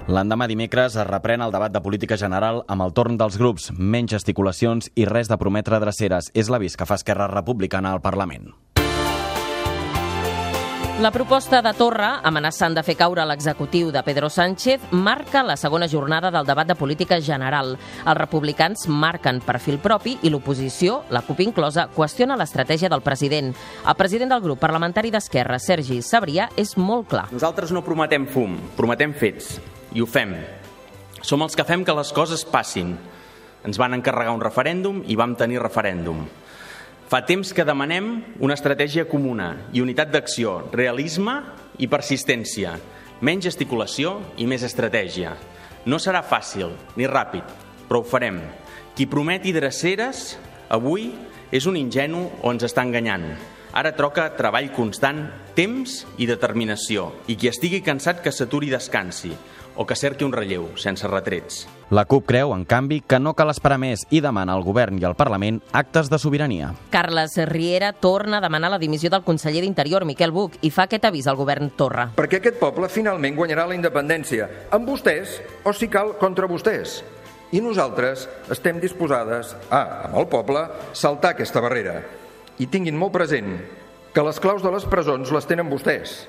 L'endemà 0.09 0.47
dimecres 0.49 0.95
es 0.97 1.05
reprèn 1.09 1.43
el 1.45 1.53
debat 1.53 1.75
de 1.75 1.83
política 1.85 2.17
general 2.17 2.63
amb 2.73 2.87
el 2.87 2.95
torn 2.97 3.19
dels 3.21 3.37
grups, 3.37 3.69
menys 3.77 4.15
gesticulacions 4.15 4.89
i 4.97 5.05
res 5.11 5.29
de 5.29 5.37
prometre 5.37 5.83
dreceres. 5.83 6.31
És 6.33 6.49
l'avís 6.49 6.79
que 6.79 6.89
fa 6.89 6.97
Esquerra 6.97 7.29
Republicana 7.35 7.93
al 7.93 8.01
Parlament. 8.01 8.55
La 10.99 11.13
proposta 11.13 11.61
de 11.63 11.71
Torra, 11.79 12.17
amenaçant 12.27 12.75
de 12.75 12.83
fer 12.83 12.97
caure 12.99 13.23
l'executiu 13.23 13.93
de 13.95 14.01
Pedro 14.03 14.27
Sánchez, 14.35 14.89
marca 14.91 15.45
la 15.47 15.55
segona 15.55 15.87
jornada 15.87 16.33
del 16.35 16.47
debat 16.49 16.67
de 16.67 16.75
política 16.75 17.21
general. 17.23 17.77
Els 18.03 18.19
republicans 18.19 18.83
marquen 18.91 19.39
perfil 19.47 19.79
propi 19.79 20.17
i 20.27 20.33
l'oposició, 20.35 21.05
la 21.15 21.23
CUP 21.23 21.45
inclosa, 21.45 21.85
qüestiona 21.95 22.35
l'estratègia 22.35 22.91
del 22.91 23.05
president. 23.07 23.53
El 23.87 23.95
president 23.95 24.35
del 24.35 24.43
grup 24.43 24.59
parlamentari 24.59 25.15
d'Esquerra, 25.15 25.61
Sergi 25.63 26.01
Sabrià, 26.03 26.49
és 26.59 26.75
molt 26.75 27.07
clar. 27.15 27.29
Nosaltres 27.31 27.71
no 27.71 27.85
prometem 27.87 28.27
fum, 28.27 28.59
prometem 28.75 29.15
fets. 29.15 29.55
I 29.95 30.03
ho 30.03 30.11
fem. 30.11 30.35
Som 31.23 31.47
els 31.47 31.55
que 31.55 31.69
fem 31.69 31.87
que 31.87 31.95
les 31.95 32.11
coses 32.11 32.43
passin. 32.43 32.97
Ens 33.63 33.79
van 33.79 33.95
encarregar 33.95 34.35
un 34.35 34.43
referèndum 34.43 35.05
i 35.07 35.15
vam 35.15 35.39
tenir 35.39 35.63
referèndum. 35.63 36.27
Fa 37.09 37.23
temps 37.25 37.55
que 37.57 37.65
demanem 37.65 38.09
una 38.45 38.53
estratègia 38.53 39.07
comuna 39.09 39.47
i 39.73 39.81
unitat 39.81 40.11
d'acció, 40.13 40.59
realisme 40.75 41.39
i 41.81 41.87
persistència, 41.89 42.75
menys 43.25 43.47
gesticulació 43.47 44.19
i 44.37 44.45
més 44.45 44.61
estratègia. 44.67 45.31
No 45.89 45.97
serà 45.97 46.21
fàcil 46.21 46.75
ni 47.01 47.09
ràpid, 47.09 47.47
però 47.89 48.03
ho 48.03 48.05
farem. 48.05 48.43
Qui 48.93 49.09
prometi 49.09 49.55
dreceres 49.57 50.35
avui 50.69 51.09
és 51.49 51.65
un 51.65 51.81
ingenu 51.81 52.27
o 52.43 52.53
ens 52.53 52.69
està 52.69 52.85
enganyant. 52.85 53.25
Ara 53.73 53.95
troca 53.97 54.29
treball 54.37 54.69
constant, 54.77 55.31
temps 55.57 56.03
i 56.21 56.29
determinació. 56.29 57.09
I 57.25 57.41
qui 57.41 57.49
estigui 57.49 57.81
cansat 57.81 58.21
que 58.21 58.35
s'aturi 58.37 58.69
i 58.69 58.77
descansi 58.77 59.33
o 59.79 59.87
que 59.87 59.95
cerqui 59.95 60.27
un 60.27 60.35
relleu, 60.35 60.73
sense 60.75 61.07
retrets. 61.07 61.63
La 61.95 62.03
CUP 62.05 62.27
creu, 62.27 62.51
en 62.53 62.67
canvi, 62.67 62.99
que 63.01 63.21
no 63.23 63.33
cal 63.39 63.53
esperar 63.53 63.79
més 63.79 64.03
i 64.11 64.19
demana 64.21 64.57
al 64.59 64.65
govern 64.67 64.99
i 64.99 65.07
al 65.07 65.15
Parlament 65.17 65.61
actes 65.71 66.11
de 66.11 66.19
sobirania. 66.19 66.73
Carles 66.91 67.39
Riera 67.49 67.93
torna 67.95 68.39
a 68.39 68.45
demanar 68.45 68.73
la 68.75 68.81
dimissió 68.83 69.09
del 69.09 69.23
conseller 69.23 69.63
d'Interior, 69.63 70.05
Miquel 70.05 70.35
Buch, 70.35 70.59
i 70.67 70.73
fa 70.75 70.89
aquest 70.89 71.07
avís 71.07 71.31
al 71.31 71.39
govern 71.39 71.71
Torra. 71.79 72.11
Perquè 72.19 72.43
aquest 72.43 72.59
poble 72.59 72.91
finalment 72.91 73.39
guanyarà 73.39 73.69
la 73.71 73.79
independència, 73.79 74.51
amb 74.75 74.91
vostès 74.91 75.39
o, 75.63 75.73
si 75.73 75.89
cal, 75.89 76.17
contra 76.19 76.51
vostès. 76.51 76.99
I 77.55 77.63
nosaltres 77.65 78.27
estem 78.53 78.83
disposades 78.83 79.55
a, 79.71 80.11
amb 80.11 80.19
el 80.21 80.27
poble, 80.29 80.67
saltar 80.93 81.37
aquesta 81.37 81.63
barrera. 81.65 82.03
I 82.59 82.67
tinguin 82.67 82.99
molt 82.99 83.15
present 83.15 83.55
que 84.13 84.27
les 84.27 84.43
claus 84.43 84.67
de 84.67 84.75
les 84.75 84.85
presons 84.91 85.31
les 85.31 85.47
tenen 85.47 85.71
vostès. 85.71 86.27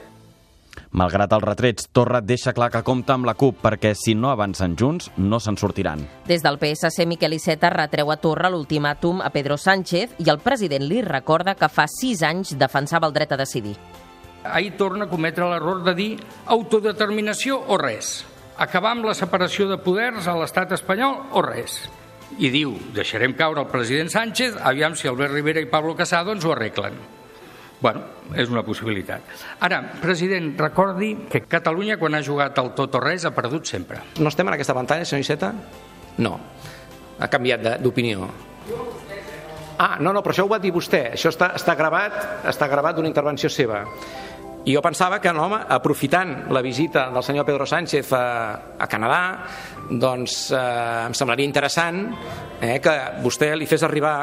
Malgrat 0.89 1.33
els 1.35 1.43
retrets, 1.45 1.85
Torra 1.93 2.17
deixa 2.25 2.49
clar 2.57 2.71
que 2.73 2.81
compta 2.81 3.13
amb 3.13 3.27
la 3.29 3.35
CUP 3.37 3.59
perquè 3.61 3.91
si 3.93 4.15
no 4.17 4.31
avancen 4.31 4.73
junts 4.79 5.11
no 5.21 5.37
se'n 5.39 5.57
sortiran. 5.61 6.01
Des 6.25 6.41
del 6.41 6.57
PSC, 6.57 7.05
Miquel 7.05 7.35
Iceta 7.37 7.69
retreu 7.69 8.09
a 8.09 8.17
Torra 8.17 8.49
l'ultimàtum 8.49 9.21
a 9.21 9.29
Pedro 9.29 9.57
Sánchez 9.61 10.17
i 10.17 10.31
el 10.33 10.41
president 10.41 10.87
li 10.89 11.03
recorda 11.05 11.53
que 11.53 11.69
fa 11.69 11.85
sis 11.85 12.23
anys 12.25 12.55
defensava 12.57 13.05
el 13.05 13.13
dret 13.13 13.35
a 13.35 13.37
decidir. 13.37 13.75
Ahir 14.43 14.73
torna 14.79 15.05
a 15.05 15.11
cometre 15.11 15.45
l'error 15.45 15.83
de 15.85 15.93
dir 15.93 16.09
autodeterminació 16.47 17.59
o 17.67 17.77
res. 17.77 18.25
Acabar 18.57 18.95
amb 18.95 19.05
la 19.05 19.13
separació 19.13 19.69
de 19.69 19.77
poders 19.77 20.25
a 20.27 20.35
l'estat 20.39 20.73
espanyol 20.73 21.21
o 21.37 21.45
res. 21.45 21.83
I 22.39 22.49
diu, 22.49 22.73
deixarem 22.95 23.37
caure 23.37 23.61
el 23.61 23.69
president 23.69 24.09
Sánchez, 24.09 24.57
aviam 24.57 24.97
si 24.97 25.07
Albert 25.07 25.37
Rivera 25.37 25.61
i 25.61 25.69
Pablo 25.69 25.95
Casado 25.95 26.33
ens 26.33 26.45
ho 26.45 26.53
arreglen. 26.55 26.97
Bueno, 27.79 28.01
és 28.35 28.49
una 28.51 28.63
possibilitat. 28.67 29.23
Ara, 29.63 29.79
president, 30.01 30.51
recordi 30.59 31.13
que 31.31 31.45
Catalunya, 31.47 31.95
quan 31.97 32.17
ha 32.17 32.23
jugat 32.23 32.59
al 32.59 32.73
tot 32.75 32.97
o 32.99 33.03
res, 33.03 33.23
ha 33.23 33.31
perdut 33.31 33.69
sempre. 33.71 34.01
No 34.19 34.27
estem 34.27 34.47
en 34.47 34.57
aquesta 34.57 34.75
pantalla, 34.75 35.07
senyor 35.07 35.23
Iceta? 35.23 35.53
No. 36.19 36.35
Ha 37.19 37.27
canviat 37.31 37.79
d'opinió. 37.83 38.27
Ah, 39.79 39.95
no, 40.03 40.11
no, 40.11 40.19
però 40.19 40.35
això 40.35 40.43
ho 40.43 40.51
va 40.51 40.59
dir 40.59 40.73
vostè. 40.75 41.13
Això 41.15 41.31
està, 41.31 41.53
està 41.55 41.75
gravat 41.79 42.17
està 42.51 42.67
gravat 42.67 42.97
d'una 42.97 43.07
intervenció 43.07 43.47
seva. 43.47 43.85
I 44.65 44.73
jo 44.75 44.81
pensava 44.83 45.21
que, 45.23 45.31
no, 45.33 45.45
home, 45.47 45.61
aprofitant 45.71 46.49
la 46.51 46.61
visita 46.61 47.07
del 47.13 47.23
senyor 47.23 47.45
Pedro 47.47 47.65
Sánchez 47.65 48.11
a, 48.13 48.25
a 48.77 48.87
Canadà, 48.91 49.21
doncs 49.89 50.51
eh, 50.51 51.07
em 51.07 51.15
semblaria 51.15 51.47
interessant 51.47 52.03
eh, 52.59 52.77
que 52.83 52.95
vostè 53.23 53.53
li 53.55 53.69
fes 53.69 53.87
arribar 53.87 54.15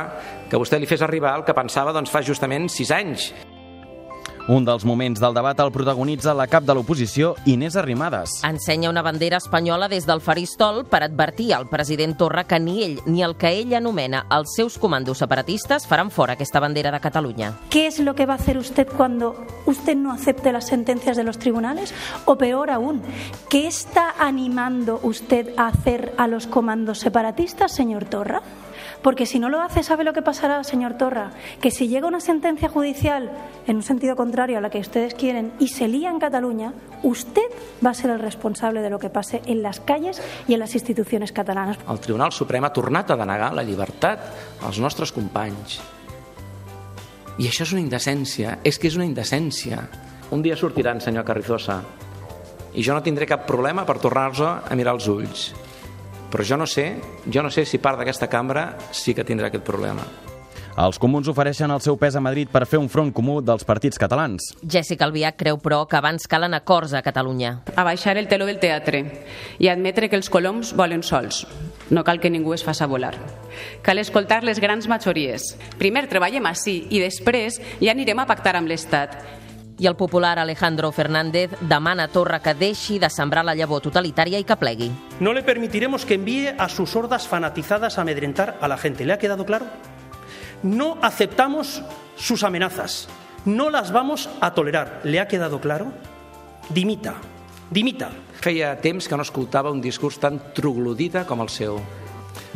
que 0.50 0.60
vostè 0.60 0.78
li 0.78 0.86
fes 0.86 1.02
arribar 1.02 1.38
el 1.40 1.44
que 1.46 1.56
pensava 1.56 1.94
doncs, 1.96 2.12
fa 2.12 2.22
justament 2.22 2.68
sis 2.70 2.92
anys. 2.94 3.30
Un 4.48 4.62
dels 4.62 4.84
moments 4.86 5.18
del 5.18 5.34
debat 5.34 5.58
el 5.58 5.72
protagonitza 5.74 6.30
la 6.38 6.44
cap 6.46 6.62
de 6.62 6.74
l'oposició, 6.78 7.32
Inés 7.50 7.74
Arrimadas. 7.74 8.30
Ensenya 8.46 8.92
una 8.92 9.02
bandera 9.02 9.40
espanyola 9.42 9.88
des 9.90 10.06
del 10.06 10.20
faristol 10.22 10.84
per 10.86 11.00
advertir 11.02 11.48
al 11.56 11.66
president 11.66 12.14
Torra 12.16 12.44
que 12.46 12.60
ni 12.62 12.76
ell 12.84 13.00
ni 13.06 13.24
el 13.26 13.34
que 13.34 13.50
ell 13.58 13.74
anomena 13.74 14.22
els 14.30 14.54
seus 14.54 14.76
comandos 14.78 15.18
separatistes 15.18 15.88
faran 15.90 16.12
fora 16.14 16.36
aquesta 16.38 16.62
bandera 16.62 16.92
de 16.94 17.00
Catalunya. 17.00 17.56
¿Qué 17.70 17.88
es 17.88 17.98
lo 17.98 18.14
que 18.14 18.26
va 18.26 18.34
a 18.34 18.36
hacer 18.36 18.56
usted 18.56 18.86
cuando 18.86 19.34
usted 19.66 19.96
no 19.96 20.12
acepte 20.12 20.52
las 20.52 20.68
sentencias 20.68 21.16
de 21.16 21.24
los 21.24 21.40
tribunales? 21.40 21.92
O 22.24 22.38
peor 22.38 22.70
aún, 22.70 23.02
¿qué 23.50 23.66
está 23.66 24.14
animando 24.16 25.00
usted 25.02 25.54
a 25.56 25.66
hacer 25.66 26.14
a 26.18 26.28
los 26.28 26.46
comandos 26.46 27.00
separatistas, 27.00 27.74
señor 27.74 28.04
Torra? 28.04 28.42
Porque 29.02 29.26
si 29.26 29.38
no 29.38 29.48
lo 29.48 29.60
hace, 29.60 29.82
¿sabe 29.82 30.04
lo 30.04 30.12
que 30.12 30.22
pasará, 30.22 30.62
señor 30.64 30.94
Torra? 30.94 31.30
Que 31.60 31.70
si 31.70 31.88
llega 31.88 32.08
una 32.08 32.20
sentencia 32.20 32.68
judicial 32.68 33.30
en 33.66 33.76
un 33.76 33.82
sentido 33.82 34.16
contrario 34.16 34.58
a 34.58 34.60
la 34.60 34.70
que 34.70 34.78
ustedes 34.78 35.14
quieren 35.14 35.52
y 35.58 35.68
se 35.68 35.88
lía 35.88 36.10
en 36.10 36.18
Cataluña, 36.18 36.72
usted 37.02 37.46
va 37.84 37.90
a 37.90 37.94
ser 37.94 38.10
el 38.10 38.18
responsable 38.18 38.80
de 38.80 38.90
lo 38.90 38.98
que 38.98 39.10
pase 39.10 39.42
en 39.46 39.62
las 39.62 39.80
calles 39.80 40.22
y 40.48 40.54
en 40.54 40.60
las 40.60 40.74
instituciones 40.74 41.32
catalanas. 41.32 41.78
El 41.88 42.00
Tribunal 42.00 42.32
Suprem 42.32 42.64
ha 42.64 42.72
tornat 42.72 43.10
a 43.10 43.16
denegar 43.16 43.52
la 43.54 43.64
llibertat 43.64 44.26
als 44.62 44.80
nostres 44.80 45.12
companys. 45.12 45.80
I 47.36 47.50
això 47.50 47.66
és 47.66 47.72
una 47.76 47.84
indecència, 47.84 48.58
és 48.64 48.78
que 48.80 48.88
és 48.88 48.96
una 48.96 49.04
indecència. 49.04 49.82
Un 50.32 50.42
dia 50.42 50.56
sortiran, 50.56 51.02
senyor 51.04 51.26
Carrizosa, 51.28 51.82
i 52.74 52.84
jo 52.84 52.96
no 52.96 53.02
tindré 53.04 53.28
cap 53.28 53.46
problema 53.48 53.84
per 53.88 53.98
tornar-los 54.00 54.40
a 54.42 54.76
mirar 54.76 54.96
els 54.96 55.06
ulls. 55.08 55.50
Però 56.30 56.44
jo 56.44 56.56
no 56.56 56.66
sé, 56.66 56.96
jo 57.26 57.42
no 57.42 57.50
sé 57.50 57.64
si 57.64 57.78
part 57.78 58.00
d'aquesta 58.00 58.28
cambra 58.28 58.72
sí 58.92 59.14
que 59.14 59.24
tindrà 59.24 59.50
aquest 59.50 59.64
problema. 59.64 60.06
Els 60.76 60.98
comuns 61.00 61.28
ofereixen 61.32 61.72
el 61.72 61.80
seu 61.80 61.96
pes 61.96 62.18
a 62.18 62.20
Madrid 62.20 62.50
per 62.52 62.66
fer 62.68 62.76
un 62.76 62.90
front 62.92 63.08
comú 63.16 63.38
dels 63.40 63.64
partits 63.64 63.96
catalans. 63.96 64.50
Jessica 64.60 65.06
Albiach 65.06 65.38
creu, 65.40 65.56
però, 65.56 65.86
que 65.88 65.96
abans 65.96 66.28
calen 66.28 66.52
acords 66.52 66.92
a 66.92 67.00
Catalunya. 67.00 67.62
A 67.72 67.84
baixar 67.86 68.18
el 68.20 68.28
teló 68.28 68.44
del 68.44 68.60
teatre 68.60 69.00
i 69.56 69.70
admetre 69.72 70.10
que 70.12 70.20
els 70.20 70.28
coloms 70.28 70.74
volen 70.76 71.00
sols. 71.00 71.46
No 71.88 72.04
cal 72.04 72.20
que 72.20 72.28
ningú 72.28 72.52
es 72.52 72.66
faça 72.66 72.90
volar. 72.90 73.14
Cal 73.80 74.02
escoltar 74.02 74.42
les 74.44 74.60
grans 74.60 74.84
majories. 74.84 75.54
Primer 75.80 76.04
treballem 76.12 76.44
així 76.44 76.82
i 76.90 77.00
després 77.00 77.56
ja 77.80 77.94
anirem 77.96 78.20
a 78.20 78.28
pactar 78.28 78.58
amb 78.60 78.68
l'Estat. 78.68 79.16
I 79.78 79.86
el 79.86 79.96
popular 79.96 80.38
Alejandro 80.38 80.90
Fernández 80.90 81.50
demana 81.60 82.04
a 82.04 82.08
Torra 82.08 82.40
que 82.40 82.54
deixi 82.56 82.98
de 82.98 83.10
sembrar 83.12 83.44
la 83.44 83.54
llavor 83.54 83.82
totalitària 83.84 84.40
i 84.40 84.46
que 84.48 84.56
plegui. 84.56 84.88
No 85.20 85.34
le 85.36 85.44
permitiremos 85.44 86.06
que 86.06 86.16
envíe 86.16 86.54
a 86.56 86.68
sus 86.68 86.96
hordas 86.96 87.28
fanatizadas 87.28 87.98
a 87.98 88.02
amedrentar 88.02 88.56
a 88.60 88.68
la 88.68 88.78
gente. 88.78 89.04
¿Le 89.04 89.12
ha 89.12 89.18
quedado 89.18 89.44
claro? 89.44 89.66
No 90.62 90.96
aceptamos 91.02 91.82
sus 92.16 92.42
amenazas. 92.42 93.08
No 93.44 93.68
las 93.70 93.92
vamos 93.92 94.30
a 94.40 94.54
tolerar. 94.54 95.00
¿Le 95.04 95.20
ha 95.20 95.28
quedado 95.28 95.60
claro? 95.60 95.92
Dimita. 96.70 97.14
Dimita. 97.70 98.10
Feia 98.40 98.80
temps 98.80 99.08
que 99.08 99.16
no 99.16 99.22
escoltava 99.26 99.70
un 99.74 99.82
discurs 99.82 100.18
tan 100.22 100.38
troglodita 100.54 101.26
com 101.26 101.42
el 101.44 101.52
seu. 101.52 101.80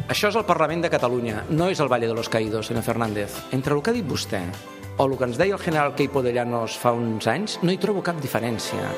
Això 0.08 0.30
és 0.30 0.36
el 0.38 0.46
Parlament 0.48 0.84
de 0.84 0.90
Catalunya, 0.90 1.44
no 1.50 1.68
és 1.68 1.80
el 1.82 1.90
Valle 1.90 2.08
de 2.08 2.14
los 2.14 2.28
Caídos, 2.28 2.68
senyor 2.70 2.84
Fernández. 2.86 3.34
Entre 3.52 3.74
el 3.74 3.82
que 3.82 3.90
ha 3.90 3.96
dit 3.96 4.06
vostè 4.06 4.40
o 5.00 5.06
el 5.08 5.16
que 5.16 5.24
ens 5.24 5.38
deia 5.40 5.56
el 5.56 5.62
general 5.62 5.94
Queipo 5.96 6.20
de 6.20 6.34
Llanos 6.36 6.76
fa 6.76 6.92
uns 6.92 7.24
anys, 7.30 7.56
no 7.64 7.72
hi 7.72 7.78
trobo 7.80 8.02
cap 8.04 8.20
diferència. 8.20 8.90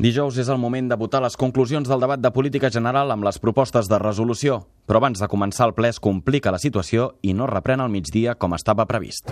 Dijous 0.00 0.40
és 0.40 0.48
el 0.48 0.58
moment 0.58 0.88
de 0.88 0.98
votar 1.00 1.20
les 1.22 1.36
conclusions 1.36 1.88
del 1.88 2.00
debat 2.00 2.20
de 2.20 2.32
política 2.32 2.72
general 2.72 3.12
amb 3.12 3.28
les 3.28 3.38
propostes 3.38 3.92
de 3.92 4.00
resolució, 4.00 4.62
però 4.88 5.02
abans 5.02 5.20
de 5.20 5.28
començar 5.28 5.68
el 5.68 5.76
ple 5.76 5.92
es 5.92 6.00
complica 6.00 6.52
la 6.52 6.60
situació 6.60 7.12
i 7.22 7.36
no 7.36 7.48
reprèn 7.50 7.84
al 7.84 7.92
migdia 7.92 8.34
com 8.40 8.56
estava 8.56 8.88
previst. 8.88 9.30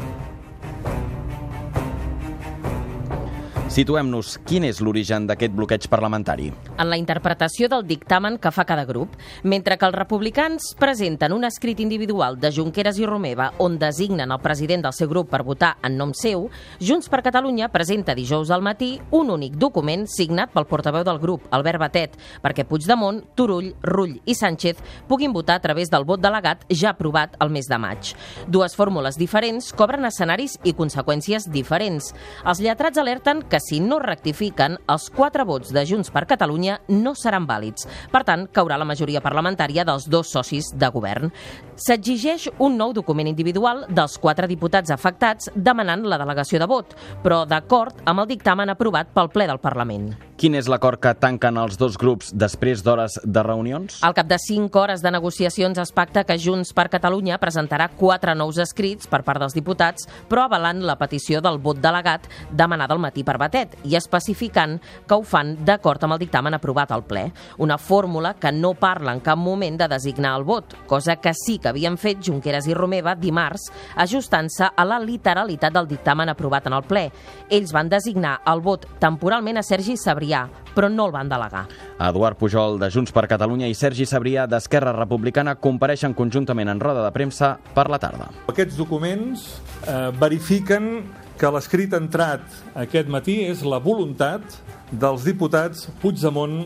Situem-nos. 3.73 4.35
Quin 4.45 4.67
és 4.69 4.83
l'origen 4.85 5.25
d'aquest 5.25 5.55
bloqueig 5.57 5.87
parlamentari? 5.89 6.51
En 6.77 6.91
la 6.91 6.99
interpretació 7.01 7.71
del 7.73 7.87
dictamen 7.89 8.35
que 8.37 8.51
fa 8.53 8.67
cada 8.69 8.83
grup, 8.85 9.15
mentre 9.49 9.79
que 9.81 9.87
els 9.89 9.97
republicans 9.97 10.67
presenten 10.77 11.33
un 11.33 11.47
escrit 11.49 11.81
individual 11.81 12.37
de 12.37 12.51
Junqueras 12.53 12.99
i 13.01 13.07
Romeva 13.09 13.47
on 13.65 13.79
designen 13.81 14.29
el 14.29 14.43
president 14.45 14.85
del 14.85 14.93
seu 14.93 15.09
grup 15.09 15.31
per 15.33 15.41
votar 15.47 15.71
en 15.89 15.97
nom 15.97 16.13
seu, 16.13 16.51
Junts 16.85 17.09
per 17.09 17.23
Catalunya 17.25 17.71
presenta 17.73 18.13
dijous 18.13 18.51
al 18.53 18.61
matí 18.61 18.91
un 19.09 19.33
únic 19.33 19.57
document 19.57 20.05
signat 20.05 20.53
pel 20.53 20.69
portaveu 20.69 21.01
del 21.09 21.23
grup, 21.25 21.49
Albert 21.49 21.81
Batet, 21.81 22.21
perquè 22.45 22.69
Puigdemont, 22.69 23.23
Turull, 23.35 23.73
Rull 23.89 24.19
i 24.27 24.37
Sánchez 24.37 24.85
puguin 25.09 25.33
votar 25.33 25.57
a 25.57 25.65
través 25.65 25.89
del 25.89 26.05
vot 26.05 26.21
delegat 26.21 26.69
ja 26.69 26.93
aprovat 26.93 27.41
el 27.41 27.49
mes 27.49 27.73
de 27.73 27.81
maig. 27.81 28.13
Dues 28.53 28.77
fórmules 28.77 29.17
diferents 29.17 29.73
cobren 29.73 30.05
escenaris 30.05 30.61
i 30.61 30.77
conseqüències 30.77 31.49
diferents. 31.49 32.13
Els 32.45 32.61
lletrats 32.61 33.01
alerten 33.01 33.41
que 33.49 33.62
si 33.63 33.81
no 33.81 34.01
rectifiquen, 34.03 34.79
els 34.91 35.09
quatre 35.15 35.47
vots 35.49 35.73
de 35.75 35.85
Junts 35.89 36.11
per 36.13 36.25
Catalunya 36.31 36.81
no 36.89 37.15
seran 37.19 37.47
vàlids. 37.49 37.87
Per 38.13 38.25
tant, 38.29 38.49
caurà 38.53 38.79
la 38.81 38.89
majoria 38.89 39.23
parlamentària 39.25 39.87
dels 39.89 40.09
dos 40.11 40.33
socis 40.33 40.73
de 40.75 40.91
govern. 40.95 41.33
S'exigeix 41.77 42.49
un 42.59 42.77
nou 42.81 42.93
document 42.97 43.31
individual 43.31 43.87
dels 43.89 44.19
quatre 44.19 44.51
diputats 44.51 44.91
afectats 44.91 45.53
demanant 45.55 46.05
la 46.09 46.21
delegació 46.21 46.61
de 46.63 46.69
vot, 46.71 46.97
però 47.23 47.45
d'acord 47.47 48.03
amb 48.05 48.25
el 48.25 48.31
dictamen 48.35 48.73
aprovat 48.73 49.15
pel 49.15 49.33
ple 49.33 49.49
del 49.51 49.63
Parlament. 49.63 50.32
Quin 50.43 50.57
és 50.59 50.67
l'acord 50.67 50.99
que 50.99 51.13
tanquen 51.15 51.55
els 51.55 51.77
dos 51.79 51.95
grups 51.95 52.33
després 52.35 52.81
d'hores 52.83 53.15
de 53.23 53.43
reunions? 53.47 54.01
Al 54.03 54.15
cap 54.17 54.27
de 54.27 54.35
5 54.43 54.75
hores 54.81 54.99
de 54.99 55.13
negociacions 55.15 55.79
es 55.79 55.93
pacta 55.95 56.25
que 56.27 56.35
Junts 56.35 56.73
per 56.75 56.89
Catalunya 56.91 57.37
presentarà 57.39 57.87
quatre 57.95 58.35
nous 58.35 58.59
escrits 58.59 59.07
per 59.07 59.21
part 59.23 59.39
dels 59.39 59.55
diputats, 59.55 60.09
però 60.27 60.49
avalant 60.49 60.81
la 60.83 60.97
petició 60.99 61.39
del 61.39 61.61
vot 61.63 61.79
delegat 61.79 62.27
demanada 62.51 62.97
al 62.97 63.03
matí 63.05 63.23
per 63.23 63.37
Batet 63.39 63.77
i 63.87 63.95
especificant 63.95 64.81
que 65.07 65.15
ho 65.15 65.23
fan 65.23 65.53
d'acord 65.63 66.03
amb 66.03 66.17
el 66.17 66.23
dictamen 66.25 66.59
aprovat 66.59 66.91
al 66.91 67.07
ple. 67.07 67.29
Una 67.63 67.79
fórmula 67.79 68.35
que 68.35 68.51
no 68.51 68.75
parla 68.75 69.15
en 69.15 69.23
cap 69.23 69.39
moment 69.39 69.79
de 69.79 69.91
designar 69.95 70.35
el 70.41 70.49
vot, 70.51 70.75
cosa 70.91 71.21
que 71.23 71.37
sí 71.39 71.61
que 71.63 71.71
havien 71.71 71.95
fet 71.95 72.19
Junqueras 72.19 72.67
i 72.67 72.75
Romeva 72.75 73.15
dimarts, 73.15 73.69
ajustant-se 73.95 74.73
a 74.75 74.89
la 74.91 74.99
literalitat 74.99 75.79
del 75.79 75.87
dictamen 75.95 76.35
aprovat 76.35 76.67
en 76.67 76.81
el 76.81 76.83
ple. 76.83 77.07
Ells 77.49 77.71
van 77.71 77.95
designar 77.95 78.41
el 78.51 78.67
vot 78.67 78.91
temporalment 78.99 79.63
a 79.63 79.67
Sergi 79.71 79.95
Sabrià, 79.95 80.32
però 80.73 80.89
no 80.89 81.07
el 81.09 81.15
van 81.15 81.31
delegar. 81.31 81.67
Eduard 82.01 82.39
Pujol, 82.41 82.79
de 82.81 82.89
Junts 82.91 83.13
per 83.13 83.27
Catalunya, 83.31 83.69
i 83.69 83.77
Sergi 83.77 84.07
Sabrià, 84.09 84.47
d'Esquerra 84.49 84.95
Republicana, 84.97 85.57
compareixen 85.61 86.17
conjuntament 86.17 86.73
en 86.73 86.81
roda 86.81 87.05
de 87.05 87.13
premsa 87.15 87.55
per 87.77 87.89
la 87.93 88.01
tarda. 88.03 88.31
Aquests 88.53 88.79
documents 88.81 89.49
eh, 89.87 90.11
verifiquen 90.21 90.93
que 91.41 91.51
l'escrit 91.51 91.93
entrat 91.97 92.45
aquest 92.79 93.09
matí 93.11 93.41
és 93.49 93.65
la 93.67 93.81
voluntat 93.83 94.61
dels 94.93 95.25
diputats 95.27 95.89
Puigdemont, 96.03 96.63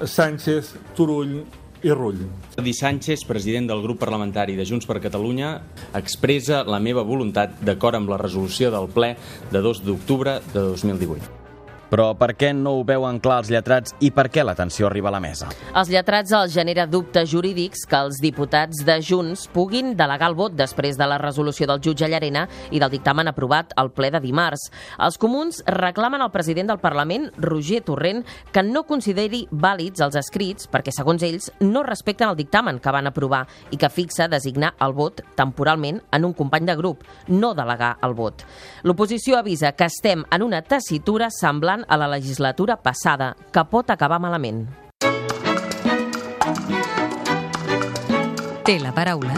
Sánchez, 0.00 0.72
Turull 0.96 1.42
i 1.84 1.92
Rull. 1.92 2.24
Di 2.56 2.72
Sánchez, 2.72 3.26
president 3.28 3.68
del 3.68 3.82
grup 3.84 4.00
parlamentari 4.00 4.56
de 4.56 4.64
Junts 4.64 4.88
per 4.88 5.02
Catalunya, 5.04 5.58
expressa 5.94 6.64
la 6.64 6.80
meva 6.80 7.04
voluntat 7.04 7.60
d'acord 7.60 8.00
amb 8.00 8.10
la 8.14 8.20
resolució 8.24 8.72
del 8.72 8.88
ple 8.94 9.14
de 9.52 9.60
2 9.60 9.84
d'octubre 9.84 10.40
de 10.54 10.68
2018. 10.72 11.43
Però 11.90 12.12
per 12.18 12.32
què 12.38 12.52
no 12.56 12.78
ho 12.78 12.84
veuen 12.86 13.20
clar 13.22 13.40
els 13.42 13.50
lletrats 13.52 13.94
i 14.04 14.10
per 14.14 14.26
què 14.32 14.44
la 14.44 14.54
tensió 14.58 14.88
arriba 14.88 15.10
a 15.10 15.14
la 15.14 15.20
mesa? 15.22 15.48
Els 15.76 15.90
lletrats 15.92 16.32
els 16.34 16.54
genera 16.54 16.86
dubtes 16.90 17.28
jurídics 17.30 17.84
que 17.88 18.00
els 18.06 18.20
diputats 18.22 18.84
de 18.86 18.96
Junts 19.04 19.46
puguin 19.52 19.94
delegar 19.98 20.30
el 20.32 20.38
vot 20.38 20.54
després 20.56 20.98
de 21.00 21.08
la 21.08 21.18
resolució 21.20 21.68
del 21.70 21.82
jutge 21.84 22.08
Llarena 22.08 22.46
i 22.70 22.80
del 22.82 22.92
dictamen 22.92 23.28
aprovat 23.28 23.74
al 23.76 23.90
ple 23.94 24.10
de 24.14 24.20
dimarts. 24.22 24.70
Els 25.02 25.18
comuns 25.20 25.62
reclamen 25.66 26.22
al 26.22 26.32
president 26.34 26.70
del 26.72 26.82
Parlament, 26.82 27.28
Roger 27.38 27.82
Torrent, 27.84 28.24
que 28.52 28.62
no 28.62 28.84
consideri 28.88 29.44
vàlids 29.50 30.04
els 30.04 30.16
escrits 30.18 30.70
perquè, 30.70 30.94
segons 30.94 31.22
ells, 31.26 31.50
no 31.60 31.84
respecten 31.86 32.30
el 32.30 32.38
dictamen 32.38 32.80
que 32.80 32.94
van 32.94 33.10
aprovar 33.10 33.44
i 33.74 33.80
que 33.80 33.92
fixa 33.92 34.28
designar 34.30 34.74
el 34.84 34.94
vot 34.96 35.24
temporalment 35.36 36.00
en 36.14 36.24
un 36.24 36.34
company 36.34 36.66
de 36.68 36.76
grup, 36.78 37.04
no 37.28 37.54
delegar 37.54 37.96
el 38.06 38.14
vot. 38.14 38.44
L'oposició 38.84 39.38
avisa 39.38 39.72
que 39.72 39.88
estem 39.90 40.24
en 40.30 40.42
una 40.46 40.62
tessitura 40.62 41.30
semblant 41.34 41.73
a 41.82 41.96
la 41.98 42.06
legislatura 42.06 42.78
passada, 42.78 43.34
que 43.50 43.66
pot 43.66 43.90
acabar 43.90 44.20
malament. 44.22 44.68
Té 48.64 48.78
la 48.80 48.94
paraula. 48.94 49.34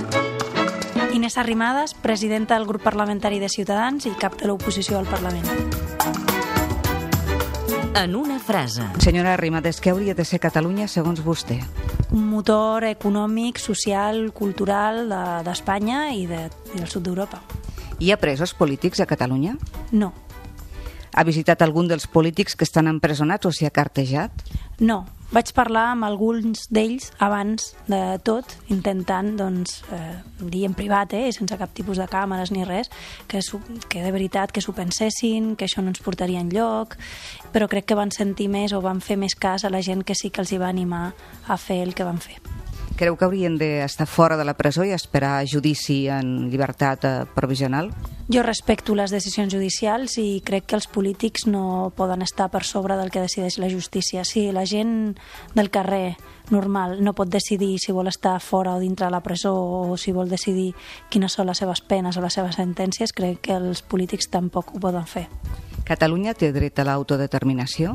Inés 1.17 1.39
Arrimadas, 1.41 1.95
presidenta 1.95 2.55
del 2.55 2.67
grup 2.69 2.85
parlamentari 2.85 3.41
de 3.41 3.49
Ciutadans 3.49 4.05
i 4.07 4.13
cap 4.21 4.37
de 4.37 4.47
l'oposició 4.47 5.01
al 5.01 5.09
Parlament. 5.09 5.49
En 7.97 8.15
una 8.15 8.37
frase. 8.39 8.85
Senyora 9.01 9.33
Arrimadas, 9.33 9.81
què 9.81 9.91
hauria 9.91 10.15
de 10.15 10.27
ser 10.29 10.39
Catalunya 10.39 10.87
segons 10.93 11.25
vostè? 11.25 11.57
Un 12.13 12.29
motor 12.29 12.85
econòmic, 12.85 13.59
social, 13.59 14.29
cultural 14.37 15.09
d'Espanya 15.49 16.05
de, 16.11 16.19
i, 16.21 16.27
de, 16.29 16.43
i 16.75 16.83
del 16.83 16.93
sud 16.93 17.09
d'Europa. 17.09 17.41
Hi 17.99 18.13
ha 18.13 18.21
presos 18.21 18.53
polítics 18.53 19.01
a 19.01 19.09
Catalunya? 19.09 19.57
No. 19.97 20.13
Ha 21.17 21.25
visitat 21.25 21.63
algun 21.65 21.89
dels 21.89 22.05
polítics 22.13 22.55
que 22.55 22.67
estan 22.69 22.91
empresonats 22.91 23.49
o 23.49 23.53
s'hi 23.53 23.65
ha 23.65 23.73
cartejat? 23.73 24.43
No, 24.85 24.99
vaig 25.33 25.49
parlar 25.57 25.87
amb 25.95 26.05
alguns 26.05 26.67
d'ells 26.69 27.09
abans 27.25 27.71
de 27.89 28.01
tot, 28.27 28.53
intentant 28.69 29.33
doncs, 29.39 29.79
eh, 29.97 30.19
dir 30.39 30.67
en 30.69 30.77
privat, 30.77 31.15
eh, 31.17 31.33
sense 31.33 31.57
cap 31.57 31.73
tipus 31.73 31.97
de 31.97 32.07
càmeres 32.07 32.53
ni 32.53 32.69
res, 32.69 32.93
que, 33.27 33.41
que 33.89 34.05
de 34.05 34.13
veritat 34.13 34.53
que 34.53 34.61
s'ho 34.61 34.77
pensessin, 34.77 35.55
que 35.57 35.65
això 35.65 35.81
no 35.81 35.95
ens 35.95 36.05
portaria 36.05 36.45
en 36.45 36.53
lloc, 36.53 36.99
però 37.53 37.67
crec 37.67 37.89
que 37.89 37.99
van 37.99 38.13
sentir 38.13 38.51
més 38.53 38.77
o 38.77 38.85
van 38.85 39.01
fer 39.01 39.17
més 39.17 39.35
cas 39.35 39.65
a 39.65 39.73
la 39.73 39.81
gent 39.81 40.05
que 40.05 40.15
sí 40.15 40.31
que 40.31 40.45
els 40.45 40.53
hi 40.53 40.61
va 40.61 40.69
animar 40.69 41.15
a 41.49 41.57
fer 41.57 41.81
el 41.83 41.95
que 41.95 42.05
van 42.05 42.21
fer. 42.21 42.37
Creu 42.97 43.19
que 43.21 43.27
haurien 43.27 43.59
d'estar 43.61 44.07
fora 44.09 44.39
de 44.41 44.45
la 44.49 44.55
presó 44.57 44.85
i 44.89 44.95
esperar 44.97 45.45
judici 45.45 46.07
en 46.09 46.49
llibertat 46.49 47.05
eh, 47.05 47.11
provisional? 47.35 47.91
Jo 48.33 48.41
respecto 48.43 48.97
les 48.97 49.13
decisions 49.13 49.53
judicials 49.53 50.17
i 50.17 50.41
crec 50.41 50.65
que 50.71 50.79
els 50.79 50.89
polítics 50.89 51.45
no 51.45 51.93
poden 51.95 52.25
estar 52.25 52.49
per 52.49 52.65
sobre 52.65 52.97
del 52.97 53.13
que 53.13 53.21
decideix 53.21 53.59
la 53.61 53.69
justícia. 53.69 54.25
Si 54.25 54.49
la 54.49 54.65
gent 54.65 55.13
del 55.53 55.69
carrer 55.71 56.17
normal 56.49 57.03
no 57.05 57.13
pot 57.13 57.29
decidir 57.29 57.77
si 57.85 57.93
vol 57.93 58.09
estar 58.09 58.41
fora 58.41 58.75
o 58.75 58.81
dintre 58.81 59.13
la 59.13 59.21
presó 59.21 59.53
o 59.53 60.01
si 60.01 60.17
vol 60.17 60.33
decidir 60.33 60.73
quines 61.13 61.37
són 61.37 61.53
les 61.53 61.61
seves 61.61 61.85
penes 61.85 62.17
o 62.17 62.25
les 62.25 62.33
seves 62.33 62.57
sentències, 62.57 63.13
crec 63.13 63.45
que 63.45 63.61
els 63.61 63.85
polítics 63.85 64.33
tampoc 64.33 64.73
ho 64.73 64.81
poden 64.81 65.05
fer. 65.05 65.29
Catalunya 65.87 66.35
té 66.35 66.49
dret 66.51 66.81
a 66.83 66.85
l'autodeterminació? 66.89 67.93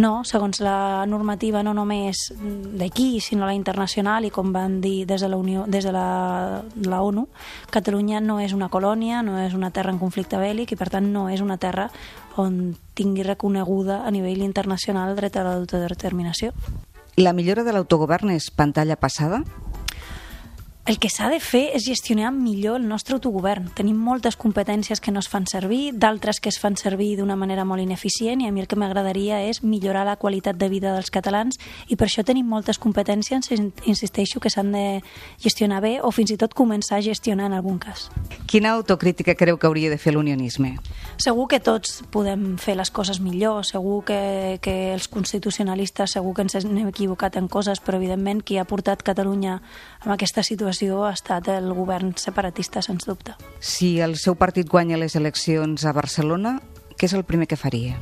No, 0.00 0.22
segons 0.24 0.62
la 0.64 1.04
normativa 1.04 1.60
no 1.62 1.74
només 1.76 2.30
d'aquí, 2.32 3.20
sinó 3.20 3.44
la 3.44 3.52
internacional 3.54 4.24
i 4.24 4.30
com 4.32 4.48
van 4.54 4.80
dir 4.80 5.04
des 5.06 5.20
de 5.20 5.28
la, 5.28 5.36
Unió, 5.36 5.66
des 5.68 5.84
de 5.84 5.92
la, 5.92 6.62
la 6.88 7.02
ONU, 7.04 7.26
Catalunya 7.70 8.22
no 8.24 8.38
és 8.40 8.56
una 8.56 8.70
colònia, 8.72 9.20
no 9.22 9.36
és 9.42 9.52
una 9.52 9.70
terra 9.70 9.92
en 9.92 10.00
conflicte 10.00 10.40
bèl·lic 10.40 10.72
i 10.72 10.80
per 10.80 10.88
tant 10.88 11.12
no 11.12 11.28
és 11.28 11.44
una 11.44 11.58
terra 11.60 11.90
on 12.40 12.74
tingui 12.96 13.28
reconeguda 13.28 14.02
a 14.06 14.10
nivell 14.10 14.40
internacional 14.42 15.12
el 15.12 15.20
dret 15.20 15.36
a 15.36 15.44
l'autodeterminació. 15.44 16.54
La 17.20 17.36
millora 17.36 17.62
de 17.62 17.76
l'autogovern 17.76 18.32
és 18.32 18.48
pantalla 18.50 18.96
passada? 18.96 19.44
El 20.86 20.98
que 20.98 21.08
s'ha 21.08 21.30
de 21.32 21.38
fer 21.40 21.70
és 21.72 21.86
gestionar 21.88 22.28
millor 22.36 22.76
el 22.76 22.84
nostre 22.84 23.14
autogovern. 23.16 23.70
Tenim 23.72 23.96
moltes 23.96 24.34
competències 24.36 25.00
que 25.00 25.14
no 25.14 25.22
es 25.22 25.30
fan 25.32 25.46
servir, 25.48 25.94
d'altres 25.96 26.42
que 26.44 26.50
es 26.52 26.58
fan 26.60 26.74
servir 26.76 27.14
d'una 27.16 27.38
manera 27.40 27.62
molt 27.64 27.80
ineficient 27.80 28.42
i 28.44 28.50
a 28.50 28.52
mi 28.52 28.60
el 28.60 28.68
que 28.68 28.76
m'agradaria 28.76 29.38
és 29.48 29.62
millorar 29.64 30.02
la 30.04 30.18
qualitat 30.20 30.58
de 30.60 30.68
vida 30.68 30.92
dels 30.92 31.08
catalans 31.08 31.56
i 31.88 31.96
per 31.96 32.04
això 32.04 32.20
tenim 32.20 32.44
moltes 32.52 32.76
competències, 32.76 33.48
insisteixo, 33.88 34.42
que 34.44 34.52
s'han 34.52 34.74
de 34.76 35.00
gestionar 35.40 35.80
bé 35.80 35.94
o 36.04 36.10
fins 36.12 36.34
i 36.34 36.36
tot 36.36 36.52
començar 36.52 37.00
a 37.00 37.06
gestionar 37.08 37.48
en 37.48 37.56
algun 37.56 37.80
cas. 37.80 38.10
Quina 38.44 38.76
autocrítica 38.76 39.38
creu 39.40 39.56
que 39.56 39.66
hauria 39.66 39.88
de 39.88 39.96
fer 39.96 40.12
l'unionisme? 40.12 40.74
Segur 41.16 41.48
que 41.48 41.62
tots 41.64 42.02
podem 42.12 42.58
fer 42.60 42.76
les 42.76 42.92
coses 42.92 43.22
millor, 43.24 43.64
segur 43.64 44.02
que, 44.04 44.60
que 44.60 44.92
els 44.92 45.08
constitucionalistes 45.08 46.18
segur 46.18 46.36
que 46.36 46.44
ens 46.44 46.60
hem 46.60 46.92
equivocat 46.92 47.40
en 47.40 47.48
coses, 47.48 47.80
però 47.80 47.96
evidentment 47.96 48.44
qui 48.44 48.60
ha 48.60 48.68
portat 48.68 49.00
Catalunya 49.00 49.62
en 50.04 50.12
aquesta 50.12 50.44
situació 50.44 50.73
situació 50.74 51.04
ha 51.06 51.14
estat 51.14 51.48
el 51.48 51.72
govern 51.72 52.14
separatista, 52.18 52.82
sens 52.82 53.06
dubte. 53.06 53.34
Si 53.60 54.00
el 54.00 54.16
seu 54.18 54.34
partit 54.34 54.68
guanya 54.68 54.98
les 54.98 55.14
eleccions 55.16 55.84
a 55.84 55.92
Barcelona, 55.92 56.60
què 56.98 57.06
és 57.06 57.14
el 57.14 57.24
primer 57.24 57.46
que 57.46 57.56
faria? 57.56 57.98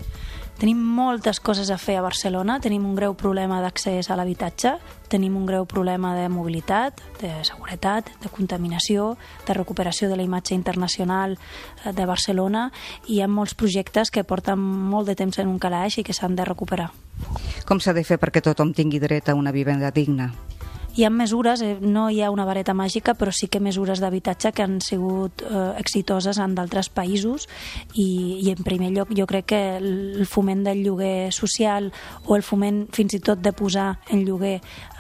Tenim 0.59 0.79
moltes 0.79 1.41
coses 1.41 1.73
a 1.73 1.79
fer 1.81 1.97
a 1.99 2.05
Barcelona, 2.05 2.61
tenim 2.63 2.85
un 2.87 2.95
greu 2.95 3.17
problema 3.19 3.59
d'accés 3.65 4.11
a 4.11 4.17
l'habitatge, 4.17 4.77
tenim 5.11 5.35
un 5.37 5.47
greu 5.49 5.65
problema 5.67 6.13
de 6.15 6.29
mobilitat, 6.31 7.01
de 7.19 7.33
seguretat, 7.43 8.13
de 8.23 8.31
contaminació, 8.31 9.17
de 9.49 9.57
recuperació 9.57 10.09
de 10.09 10.21
la 10.21 10.23
imatge 10.23 10.55
internacional 10.55 11.35
eh, 11.35 11.93
de 11.93 12.07
Barcelona 12.07 12.69
i 13.09 13.17
hi 13.17 13.21
ha 13.23 13.29
molts 13.29 13.57
projectes 13.59 14.13
que 14.13 14.25
porten 14.25 14.61
molt 14.61 15.09
de 15.11 15.17
temps 15.19 15.41
en 15.41 15.51
un 15.51 15.59
calaix 15.59 15.99
i 15.99 16.07
que 16.07 16.15
s'han 16.15 16.37
de 16.37 16.47
recuperar. 16.47 16.93
Com 17.67 17.81
s'ha 17.81 17.97
de 17.97 18.05
fer 18.05 18.21
perquè 18.23 18.45
tothom 18.45 18.71
tingui 18.77 19.03
dret 19.03 19.29
a 19.29 19.35
una 19.35 19.51
vivenda 19.51 19.91
digna? 19.91 20.31
Hi 20.95 21.05
ha 21.05 21.11
mesures, 21.11 21.63
eh, 21.63 21.79
no 21.81 22.11
hi 22.11 22.21
ha 22.21 22.31
una 22.31 22.45
vareta 22.45 22.75
màgica, 22.77 23.15
però 23.17 23.33
sí 23.33 23.47
que 23.49 23.63
mesures 23.65 24.01
d'habitatge 24.03 24.51
que 24.53 24.61
han 24.61 24.75
sigut 24.85 25.41
eh, 25.41 25.61
exitoses 25.81 26.37
en 26.37 26.53
d'altres 26.53 26.91
països 26.93 27.47
i, 27.95 28.43
i 28.45 28.51
en 28.53 28.61
primer 28.61 28.91
lloc 28.93 29.15
jo 29.17 29.25
crec 29.27 29.47
que 29.55 29.61
el 29.79 30.27
foment 30.29 30.67
del 30.67 30.83
lloguer 30.85 31.33
social 31.33 31.89
o 32.27 32.37
el 32.37 32.45
foment 32.45 32.83
fins 32.93 33.17
i 33.17 33.23
tot 33.25 33.41
de 33.41 33.55
posar 33.57 34.03
en 34.13 34.27
lloguer 34.27 34.59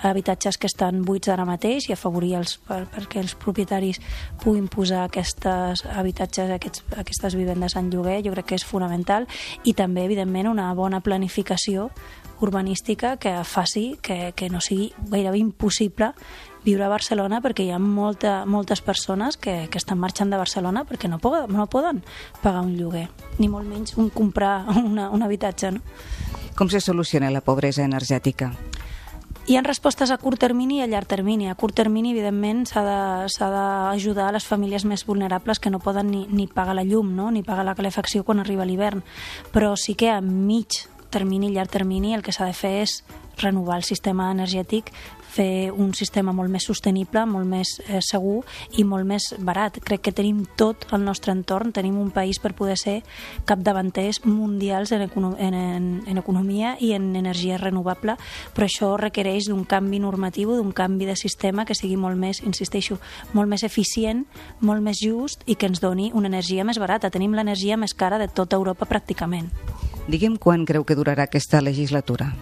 habitatges 0.09 0.57
que 0.57 0.70
estan 0.70 1.05
buits 1.05 1.28
ara 1.28 1.44
mateix 1.44 1.90
i 1.90 1.92
afavorir 1.92 2.38
els, 2.40 2.57
per, 2.64 2.87
perquè 2.88 3.20
els 3.20 3.37
propietaris 3.37 4.00
puguin 4.40 4.72
posar 4.72 5.05
aquestes 5.05 5.85
habitatges, 5.92 6.57
aquests, 6.57 6.87
aquestes 7.05 7.37
vivendes 7.37 7.76
en 7.76 7.92
lloguer, 7.92 8.22
jo 8.24 8.33
crec 8.33 8.48
que 8.48 8.57
és 8.57 8.64
fonamental. 8.64 9.28
I 9.68 9.76
també, 9.76 10.07
evidentment, 10.09 10.48
una 10.48 10.72
bona 10.72 11.05
planificació 11.05 11.90
urbanística 12.42 13.16
que 13.16 13.33
faci 13.44 13.98
que, 14.02 14.33
que 14.37 14.50
no 14.50 14.61
sigui 14.61 14.92
gairebé 15.11 15.38
impossible 15.38 16.12
viure 16.64 16.87
a 16.87 16.90
Barcelona 16.92 17.40
perquè 17.42 17.66
hi 17.66 17.72
ha 17.74 17.78
molta, 17.83 18.42
moltes 18.46 18.83
persones 18.83 19.37
que, 19.37 19.68
que 19.70 19.81
estan 19.81 19.98
marxant 19.98 20.31
de 20.31 20.40
Barcelona 20.40 20.85
perquè 20.88 21.11
no 21.11 21.18
poden, 21.22 21.50
no 21.52 21.66
poden 21.66 22.02
pagar 22.42 22.62
un 22.62 22.76
lloguer, 22.78 23.09
ni 23.38 23.48
molt 23.50 23.68
menys 23.68 23.96
un 23.98 24.11
comprar 24.11 24.62
una, 24.85 25.11
un 25.11 25.22
habitatge. 25.22 25.72
No? 25.74 25.83
Com 26.59 26.70
se 26.70 26.81
soluciona 26.81 27.33
la 27.33 27.42
pobresa 27.42 27.83
energètica? 27.85 28.52
Hi 29.42 29.57
ha 29.59 29.62
respostes 29.66 30.12
a 30.14 30.20
curt 30.22 30.38
termini 30.38 30.76
i 30.78 30.83
a 30.85 30.87
llarg 30.87 31.09
termini. 31.11 31.48
A 31.50 31.57
curt 31.59 31.74
termini, 31.74 32.12
evidentment, 32.12 32.61
s'ha 32.70 33.48
d'ajudar 33.50 34.28
a 34.28 34.35
les 34.37 34.46
famílies 34.46 34.85
més 34.87 35.02
vulnerables 35.02 35.59
que 35.59 35.72
no 35.72 35.81
poden 35.83 36.12
ni, 36.12 36.20
ni 36.31 36.46
pagar 36.46 36.76
la 36.78 36.85
llum, 36.87 37.11
no? 37.16 37.33
ni 37.35 37.42
pagar 37.42 37.64
la 37.66 37.74
calefacció 37.74 38.22
quan 38.22 38.38
arriba 38.38 38.62
l'hivern. 38.68 39.02
Però 39.50 39.74
sí 39.74 39.96
que 39.98 40.12
a 40.14 40.20
mig 40.22 40.85
termini 41.12 41.53
llarg 41.53 41.70
termini 41.70 42.16
el 42.16 42.25
que 42.25 42.35
s'ha 42.35 42.48
de 42.48 42.57
fer 42.57 42.75
és 42.87 43.03
renovar 43.40 43.78
el 43.80 43.84
sistema 43.88 44.30
energètic, 44.32 44.92
fer 45.32 45.72
un 45.72 45.94
sistema 45.96 46.32
molt 46.36 46.52
més 46.52 46.66
sostenible, 46.68 47.24
molt 47.26 47.48
més 47.48 47.70
eh, 47.86 48.00
segur 48.04 48.42
i 48.76 48.84
molt 48.84 49.08
més 49.08 49.30
barat. 49.40 49.78
Crec 49.84 50.04
que 50.06 50.14
tenim 50.14 50.42
tot 50.60 50.84
al 50.92 51.04
nostre 51.06 51.32
entorn, 51.32 51.72
tenim 51.72 51.96
un 52.00 52.10
país 52.12 52.40
per 52.42 52.52
poder 52.58 52.76
ser 52.80 52.98
capdavanters 53.48 54.22
mundials 54.26 54.92
en, 54.92 55.06
econo 55.08 55.32
en, 55.38 55.56
en, 55.56 55.88
en 56.06 56.20
economia 56.20 56.76
i 56.80 56.92
en 56.96 57.14
energia 57.16 57.58
renovable, 57.60 58.18
però 58.52 58.68
això 58.68 58.92
requereix 59.00 59.48
d'un 59.48 59.64
canvi 59.68 60.02
normatiu, 60.04 60.52
d'un 60.58 60.72
canvi 60.76 61.08
de 61.08 61.16
sistema 61.16 61.64
que 61.64 61.76
sigui 61.78 61.96
molt 61.96 62.20
més, 62.20 62.42
insisteixo, 62.44 63.00
molt 63.32 63.48
més 63.48 63.64
eficient, 63.64 64.26
molt 64.60 64.84
més 64.84 65.00
just 65.00 65.46
i 65.46 65.56
que 65.56 65.70
ens 65.70 65.80
doni 65.80 66.10
una 66.12 66.28
energia 66.28 66.66
més 66.68 66.80
barata. 66.82 67.10
Tenim 67.10 67.32
l'energia 67.38 67.80
més 67.80 67.96
cara 67.96 68.20
de 68.20 68.28
tota 68.28 68.60
Europa 68.60 68.88
pràcticament. 68.90 69.48
Digui'm 70.12 70.36
quan 70.36 70.66
creu 70.66 70.84
que 70.84 70.98
durarà 70.98 71.30
aquesta 71.30 71.62
legislatura 71.62 72.34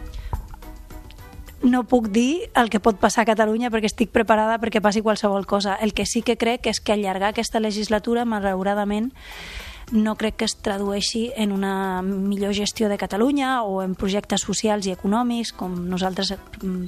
no 1.63 1.85
puc 1.85 2.09
dir 2.09 2.51
el 2.57 2.71
que 2.71 2.81
pot 2.81 2.99
passar 3.01 3.25
a 3.25 3.29
Catalunya 3.29 3.71
perquè 3.73 3.91
estic 3.91 4.13
preparada 4.15 4.59
perquè 4.63 4.81
passi 4.81 5.03
qualsevol 5.05 5.47
cosa. 5.47 5.77
El 5.77 5.93
que 5.93 6.07
sí 6.07 6.23
que 6.23 6.39
crec 6.41 6.67
és 6.71 6.81
que 6.81 6.95
allargar 6.95 7.33
aquesta 7.35 7.61
legislatura, 7.61 8.25
malauradament, 8.25 9.13
no 9.93 10.15
crec 10.17 10.37
que 10.37 10.45
es 10.47 10.57
tradueixi 10.63 11.31
en 11.37 11.53
una 11.53 12.03
millor 12.03 12.55
gestió 12.55 12.89
de 12.89 12.99
Catalunya 12.99 13.63
o 13.63 13.83
en 13.83 13.95
projectes 13.99 14.45
socials 14.47 14.87
i 14.87 14.95
econòmics, 14.95 15.53
com 15.53 15.75
nosaltres 15.91 16.35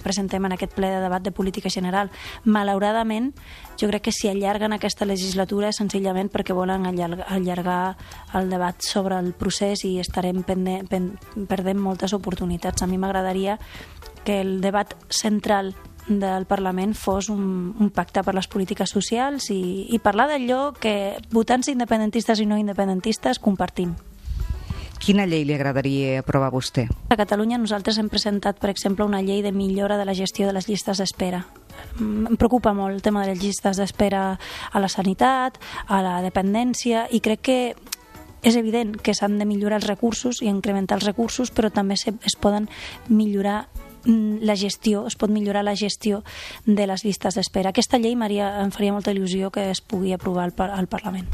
presentem 0.02 0.44
en 0.46 0.54
aquest 0.56 0.74
ple 0.76 0.90
de 0.92 1.00
debat 1.02 1.22
de 1.22 1.32
política 1.34 1.70
general. 1.70 2.12
Malauradament, 2.44 3.32
jo 3.80 3.88
crec 3.90 4.06
que 4.08 4.14
si 4.14 4.30
allarguen 4.30 4.72
aquesta 4.76 5.08
legislatura 5.08 5.72
és 5.72 5.80
senzillament 5.82 6.30
perquè 6.32 6.54
volen 6.54 6.86
allargar 6.86 7.96
el 8.38 8.50
debat 8.50 8.78
sobre 8.86 9.18
el 9.18 9.32
procés 9.34 9.84
i 9.88 9.98
estarem 10.02 10.44
perdent 10.46 11.80
moltes 11.80 12.14
oportunitats. 12.14 12.82
A 12.82 12.86
mi 12.86 12.98
m'agradaria 12.98 13.58
que 14.24 14.40
el 14.40 14.60
debat 14.60 14.94
central 15.10 15.74
del 16.08 16.46
Parlament 16.46 16.94
fos 16.98 17.28
un, 17.30 17.74
un 17.78 17.90
pacte 17.90 18.22
per 18.24 18.34
les 18.34 18.48
polítiques 18.50 18.90
socials 18.90 19.50
i, 19.54 19.88
i 19.94 20.00
parlar 20.02 20.28
d'allò 20.30 20.72
que 20.74 21.18
votants 21.30 21.70
independentistes 21.70 22.42
i 22.42 22.46
no 22.46 22.58
independentistes 22.58 23.38
compartim. 23.42 23.94
Quina 25.02 25.26
llei 25.26 25.42
li 25.42 25.54
agradaria 25.54 26.20
aprovar 26.20 26.52
a 26.52 26.54
vostè? 26.54 26.84
A 27.10 27.18
Catalunya 27.18 27.58
nosaltres 27.58 27.98
hem 27.98 28.06
presentat, 28.10 28.60
per 28.62 28.70
exemple, 28.70 29.04
una 29.04 29.22
llei 29.22 29.42
de 29.42 29.50
millora 29.50 29.96
de 29.98 30.06
la 30.06 30.14
gestió 30.14 30.46
de 30.46 30.54
les 30.54 30.68
llistes 30.70 31.02
d'espera. 31.02 31.42
Em 31.98 32.36
preocupa 32.38 32.70
molt 32.70 32.94
el 32.94 33.02
tema 33.02 33.24
de 33.24 33.32
les 33.32 33.42
llistes 33.42 33.80
d'espera 33.82 34.38
a 34.38 34.82
la 34.82 34.90
sanitat, 34.90 35.58
a 35.88 36.02
la 36.06 36.20
dependència, 36.22 37.08
i 37.10 37.18
crec 37.18 37.42
que 37.42 37.58
és 38.46 38.54
evident 38.58 38.94
que 38.94 39.14
s'han 39.14 39.40
de 39.42 39.46
millorar 39.46 39.80
els 39.82 39.90
recursos 39.90 40.38
i 40.42 40.50
incrementar 40.50 41.00
els 41.00 41.06
recursos, 41.06 41.50
però 41.50 41.70
també 41.70 41.98
es 41.98 42.38
poden 42.38 42.70
millorar 43.08 43.66
Mm, 43.66 43.91
la 44.06 44.56
gestió, 44.56 45.06
es 45.06 45.16
pot 45.16 45.30
millorar 45.30 45.64
la 45.64 45.76
gestió 45.76 46.22
de 46.66 46.86
les 46.86 47.04
llistes 47.04 47.38
d'espera. 47.38 47.70
Aquesta 47.70 48.00
llei 48.02 48.16
Maria, 48.16 48.62
em 48.62 48.72
faria 48.74 48.94
molta 48.94 49.14
il·lusió 49.14 49.50
que 49.54 49.70
es 49.70 49.80
pugui 49.80 50.12
aprovar 50.12 50.48
al, 50.48 50.54
al 50.70 50.88
Parlament. 50.90 51.28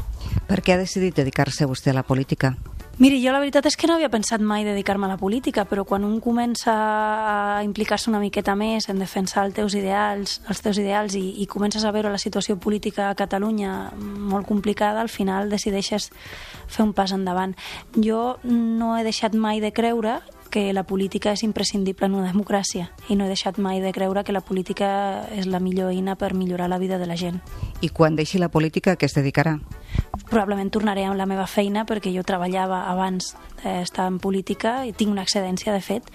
Per 0.49 0.61
què 0.61 0.75
ha 0.75 0.81
decidit 0.81 1.17
dedicar-se 1.17 1.67
vostè 1.69 1.93
a 1.93 1.99
la 1.99 2.05
política? 2.07 2.55
Miri, 2.99 3.21
jo 3.23 3.31
la 3.31 3.39
veritat 3.39 3.63
és 3.63 3.77
que 3.79 3.87
no 3.87 3.93
havia 3.95 4.09
pensat 4.11 4.41
mai 4.43 4.65
dedicar-me 4.67 5.07
a 5.07 5.13
la 5.13 5.15
política, 5.15 5.63
però 5.63 5.85
quan 5.87 6.03
un 6.03 6.17
comença 6.19 6.73
a 6.75 7.61
implicar-se 7.63 8.09
una 8.11 8.19
miqueta 8.19 8.57
més 8.59 8.89
en 8.91 8.99
defensar 8.99 9.45
els 9.47 9.55
teus 9.55 9.77
ideals, 9.79 10.33
els 10.51 10.59
teus 10.59 10.81
ideals 10.83 11.15
i, 11.15 11.21
i 11.39 11.47
comences 11.47 11.85
a 11.87 11.93
veure 11.95 12.11
la 12.11 12.19
situació 12.19 12.57
política 12.59 13.07
a 13.07 13.15
Catalunya 13.15 13.93
molt 13.95 14.49
complicada, 14.51 14.99
al 14.99 15.07
final 15.07 15.47
decideixes 15.47 16.09
fer 16.67 16.83
un 16.83 16.91
pas 16.91 17.15
endavant. 17.15 17.55
Jo 17.95 18.35
no 18.43 18.97
he 18.97 19.07
deixat 19.07 19.31
mai 19.31 19.63
de 19.63 19.71
creure 19.71 20.17
que 20.51 20.73
la 20.73 20.83
política 20.83 21.31
és 21.31 21.45
imprescindible 21.47 22.09
en 22.09 22.19
una 22.19 22.33
democràcia 22.33 22.89
i 23.07 23.15
no 23.15 23.23
he 23.23 23.31
deixat 23.31 23.63
mai 23.63 23.79
de 23.79 23.93
creure 23.95 24.25
que 24.27 24.35
la 24.35 24.43
política 24.43 25.23
és 25.31 25.47
la 25.47 25.63
millor 25.63 25.93
eina 25.93 26.17
per 26.19 26.33
millorar 26.33 26.67
la 26.67 26.83
vida 26.83 26.99
de 26.99 27.07
la 27.07 27.15
gent. 27.15 27.39
I 27.79 27.95
quan 27.95 28.19
deixi 28.19 28.43
la 28.43 28.51
política, 28.51 28.97
què 28.99 29.07
es 29.07 29.15
dedicarà? 29.15 29.55
Probablement 30.29 30.69
tornaré 30.69 31.05
a 31.05 31.13
la 31.15 31.25
meva 31.25 31.47
feina 31.47 31.85
perquè 31.89 32.11
jo 32.13 32.25
treballava 32.27 32.83
abans 32.91 33.33
d'estar 33.63 34.07
en 34.11 34.19
política 34.19 34.83
i 34.85 34.93
tinc 34.93 35.11
una 35.11 35.23
excedència, 35.25 35.73
de 35.73 35.81
fet, 35.81 36.09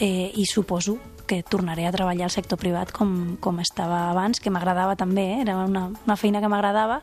eh, 0.00 0.32
i 0.34 0.46
suposo 0.46 0.98
que 1.26 1.42
tornaré 1.42 1.86
a 1.86 1.92
treballar 1.92 2.26
al 2.26 2.34
sector 2.34 2.58
privat 2.58 2.90
com, 2.92 3.36
com 3.40 3.60
estava 3.62 4.10
abans, 4.10 4.40
que 4.42 4.50
m'agradava 4.52 4.96
també, 5.00 5.24
eh? 5.36 5.40
era 5.46 5.56
una, 5.64 5.86
una 6.04 6.16
feina 6.20 6.42
que 6.42 6.50
m'agradava, 6.50 7.00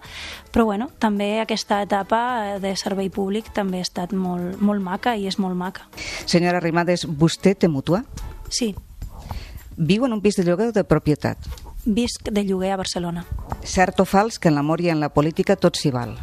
però 0.54 0.68
bueno, 0.68 0.90
també 1.00 1.40
aquesta 1.42 1.82
etapa 1.82 2.60
de 2.62 2.76
servei 2.78 3.10
públic 3.10 3.50
també 3.56 3.80
ha 3.80 3.88
estat 3.88 4.14
molt, 4.14 4.60
molt 4.62 4.84
maca 4.86 5.16
i 5.16 5.26
és 5.30 5.40
molt 5.40 5.58
maca. 5.58 5.88
Senyora 6.30 6.62
Rimades, 6.62 7.08
vostè 7.08 7.56
té 7.58 7.72
mútua? 7.72 8.04
Sí. 8.54 8.74
Viu 9.78 10.06
en 10.06 10.14
un 10.14 10.22
pis 10.22 10.38
de 10.38 10.46
lloguer 10.46 10.70
o 10.70 10.76
de 10.76 10.84
propietat? 10.84 11.40
Visc 11.86 12.28
de 12.30 12.44
lloguer 12.44 12.74
a 12.76 12.82
Barcelona. 12.82 13.24
Cert 13.64 14.04
o 14.04 14.06
fals 14.06 14.38
que 14.38 14.52
en 14.52 14.60
l'amor 14.60 14.84
i 14.84 14.92
en 14.92 15.00
la 15.00 15.10
política 15.10 15.56
tot 15.56 15.80
s'hi 15.80 15.94
val? 15.96 16.18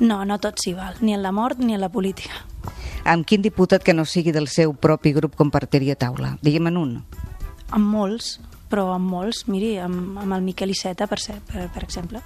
No, 0.00 0.24
no 0.28 0.36
tot 0.42 0.60
s'hi 0.60 0.74
val, 0.76 0.98
ni 1.00 1.14
en 1.14 1.22
la 1.24 1.32
mort 1.32 1.58
ni 1.58 1.74
en 1.74 1.80
la 1.80 1.88
política. 1.88 2.44
Amb 3.06 3.24
quin 3.24 3.42
diputat 3.42 3.84
que 3.86 3.94
no 3.94 4.04
sigui 4.04 4.34
del 4.34 4.48
seu 4.50 4.74
propi 4.74 5.12
grup 5.16 5.36
compartiria 5.38 5.96
taula? 5.96 6.34
Diguem 6.42 6.68
en 6.72 6.76
un. 6.76 6.92
Amb 7.70 7.86
molts, 7.94 8.36
però 8.68 8.90
amb 8.96 9.08
molts, 9.10 9.44
miri, 9.48 9.76
amb, 9.80 10.18
amb 10.20 10.36
el 10.36 10.44
Miquel 10.44 10.74
Iceta, 10.74 11.06
per, 11.06 11.20
ser, 11.22 11.38
per, 11.46 11.68
per 11.72 11.84
exemple. 11.86 12.20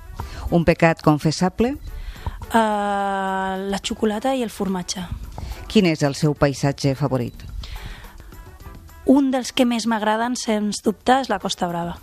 Un 0.50 0.64
pecat 0.64 1.04
confessable? 1.04 1.74
Uh, 2.50 3.70
la 3.70 3.78
xocolata 3.84 4.34
i 4.34 4.42
el 4.42 4.50
formatge. 4.50 5.04
Quin 5.70 5.86
és 5.86 6.02
el 6.02 6.16
seu 6.18 6.34
paisatge 6.34 6.96
favorit? 6.98 7.44
Un 9.10 9.30
dels 9.30 9.52
que 9.52 9.66
més 9.66 9.86
m'agraden, 9.90 10.34
sens 10.36 10.82
dubte, 10.84 11.20
és 11.22 11.30
la 11.30 11.38
Costa 11.42 11.68
Brava. 11.70 11.96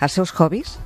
Els 0.00 0.16
seus 0.18 0.32
hobbies? 0.34 0.76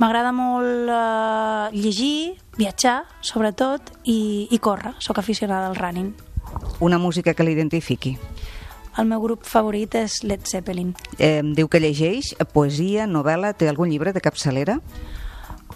M'agrada 0.00 0.32
molt 0.34 0.90
eh, 0.90 1.76
llegir, 1.78 2.34
viatjar, 2.58 3.04
sobretot, 3.22 3.92
i, 4.04 4.48
i 4.50 4.58
córrer. 4.58 4.96
Soc 4.98 5.20
aficionada 5.22 5.68
al 5.70 5.76
running. 5.78 6.14
Una 6.80 6.98
música 6.98 7.34
que 7.34 7.46
l'identifiqui? 7.46 8.16
El 8.98 9.08
meu 9.10 9.22
grup 9.22 9.46
favorit 9.46 9.94
és 9.98 10.20
Led 10.26 10.46
Zeppelin. 10.46 10.92
Eh, 11.18 11.42
diu 11.54 11.70
que 11.70 11.82
llegeix 11.82 12.34
poesia, 12.52 13.08
novel·la, 13.10 13.54
té 13.58 13.68
algun 13.70 13.90
llibre 13.90 14.12
de 14.14 14.22
capçalera? 14.22 14.78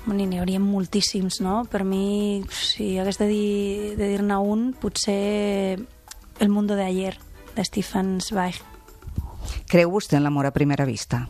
N'hi 0.09 0.39
hauria 0.41 0.61
moltíssims, 0.63 1.41
no? 1.45 1.63
Per 1.69 1.83
mi, 1.85 2.43
si 2.55 2.97
hagués 2.99 3.19
de 3.21 3.27
dir-ne 3.29 3.97
de 3.99 4.11
dir 4.15 4.39
un, 4.39 4.73
potser 4.73 5.79
El 6.39 6.49
mundo 6.49 6.77
de 6.77 6.85
ayer, 6.85 7.19
de 7.57 7.65
Stephen 7.65 8.21
Zweig. 8.23 8.63
Creu 9.67 9.91
vostè 9.91 10.17
en 10.17 10.23
l'amor 10.23 10.47
a 10.47 10.55
primera 10.55 10.87
vista? 10.87 11.27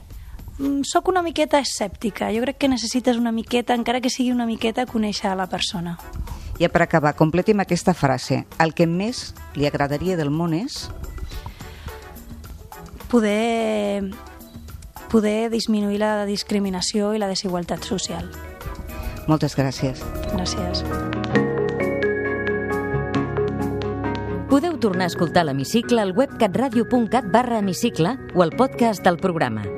Mm, 0.59 0.83
sóc 0.83 1.09
una 1.09 1.23
miqueta 1.23 1.61
escèptica. 1.62 2.33
Jo 2.35 2.42
crec 2.42 2.59
que 2.59 2.68
necessites 2.68 3.16
una 3.16 3.33
miqueta, 3.33 3.75
encara 3.79 4.01
que 4.01 4.11
sigui 4.11 4.33
una 4.35 4.47
miqueta, 4.47 4.87
conèixer 4.87 5.31
a 5.31 5.37
la 5.38 5.47
persona. 5.47 5.99
I 6.59 6.66
per 6.66 6.83
acabar, 6.83 7.14
completi'm 7.14 7.62
aquesta 7.62 7.94
frase. 7.94 8.44
El 8.59 8.75
que 8.75 8.88
més 8.90 9.33
li 9.55 9.66
agradaria 9.66 10.18
del 10.18 10.31
món 10.35 10.57
és... 10.59 10.88
Poder, 13.09 14.11
poder 15.09 15.49
disminuir 15.49 16.03
la 16.03 16.27
discriminació 16.27 17.14
i 17.14 17.23
la 17.23 17.31
desigualtat 17.31 17.87
social. 17.87 18.29
Moltes 19.31 19.57
gràcies. 19.57 20.03
Gràcies. 20.35 20.85
Podeu 24.51 24.77
tornar 24.83 25.07
a 25.07 25.12
escoltar 25.14 25.47
l'Hemicicle 25.47 26.03
al 26.03 26.12
web 26.12 26.37
catradio.cat 26.37 27.33
barra 27.33 27.62
hemicicle 27.62 28.18
o 28.35 28.42
al 28.42 28.57
podcast 28.57 29.05
del 29.05 29.16
programa 29.16 29.78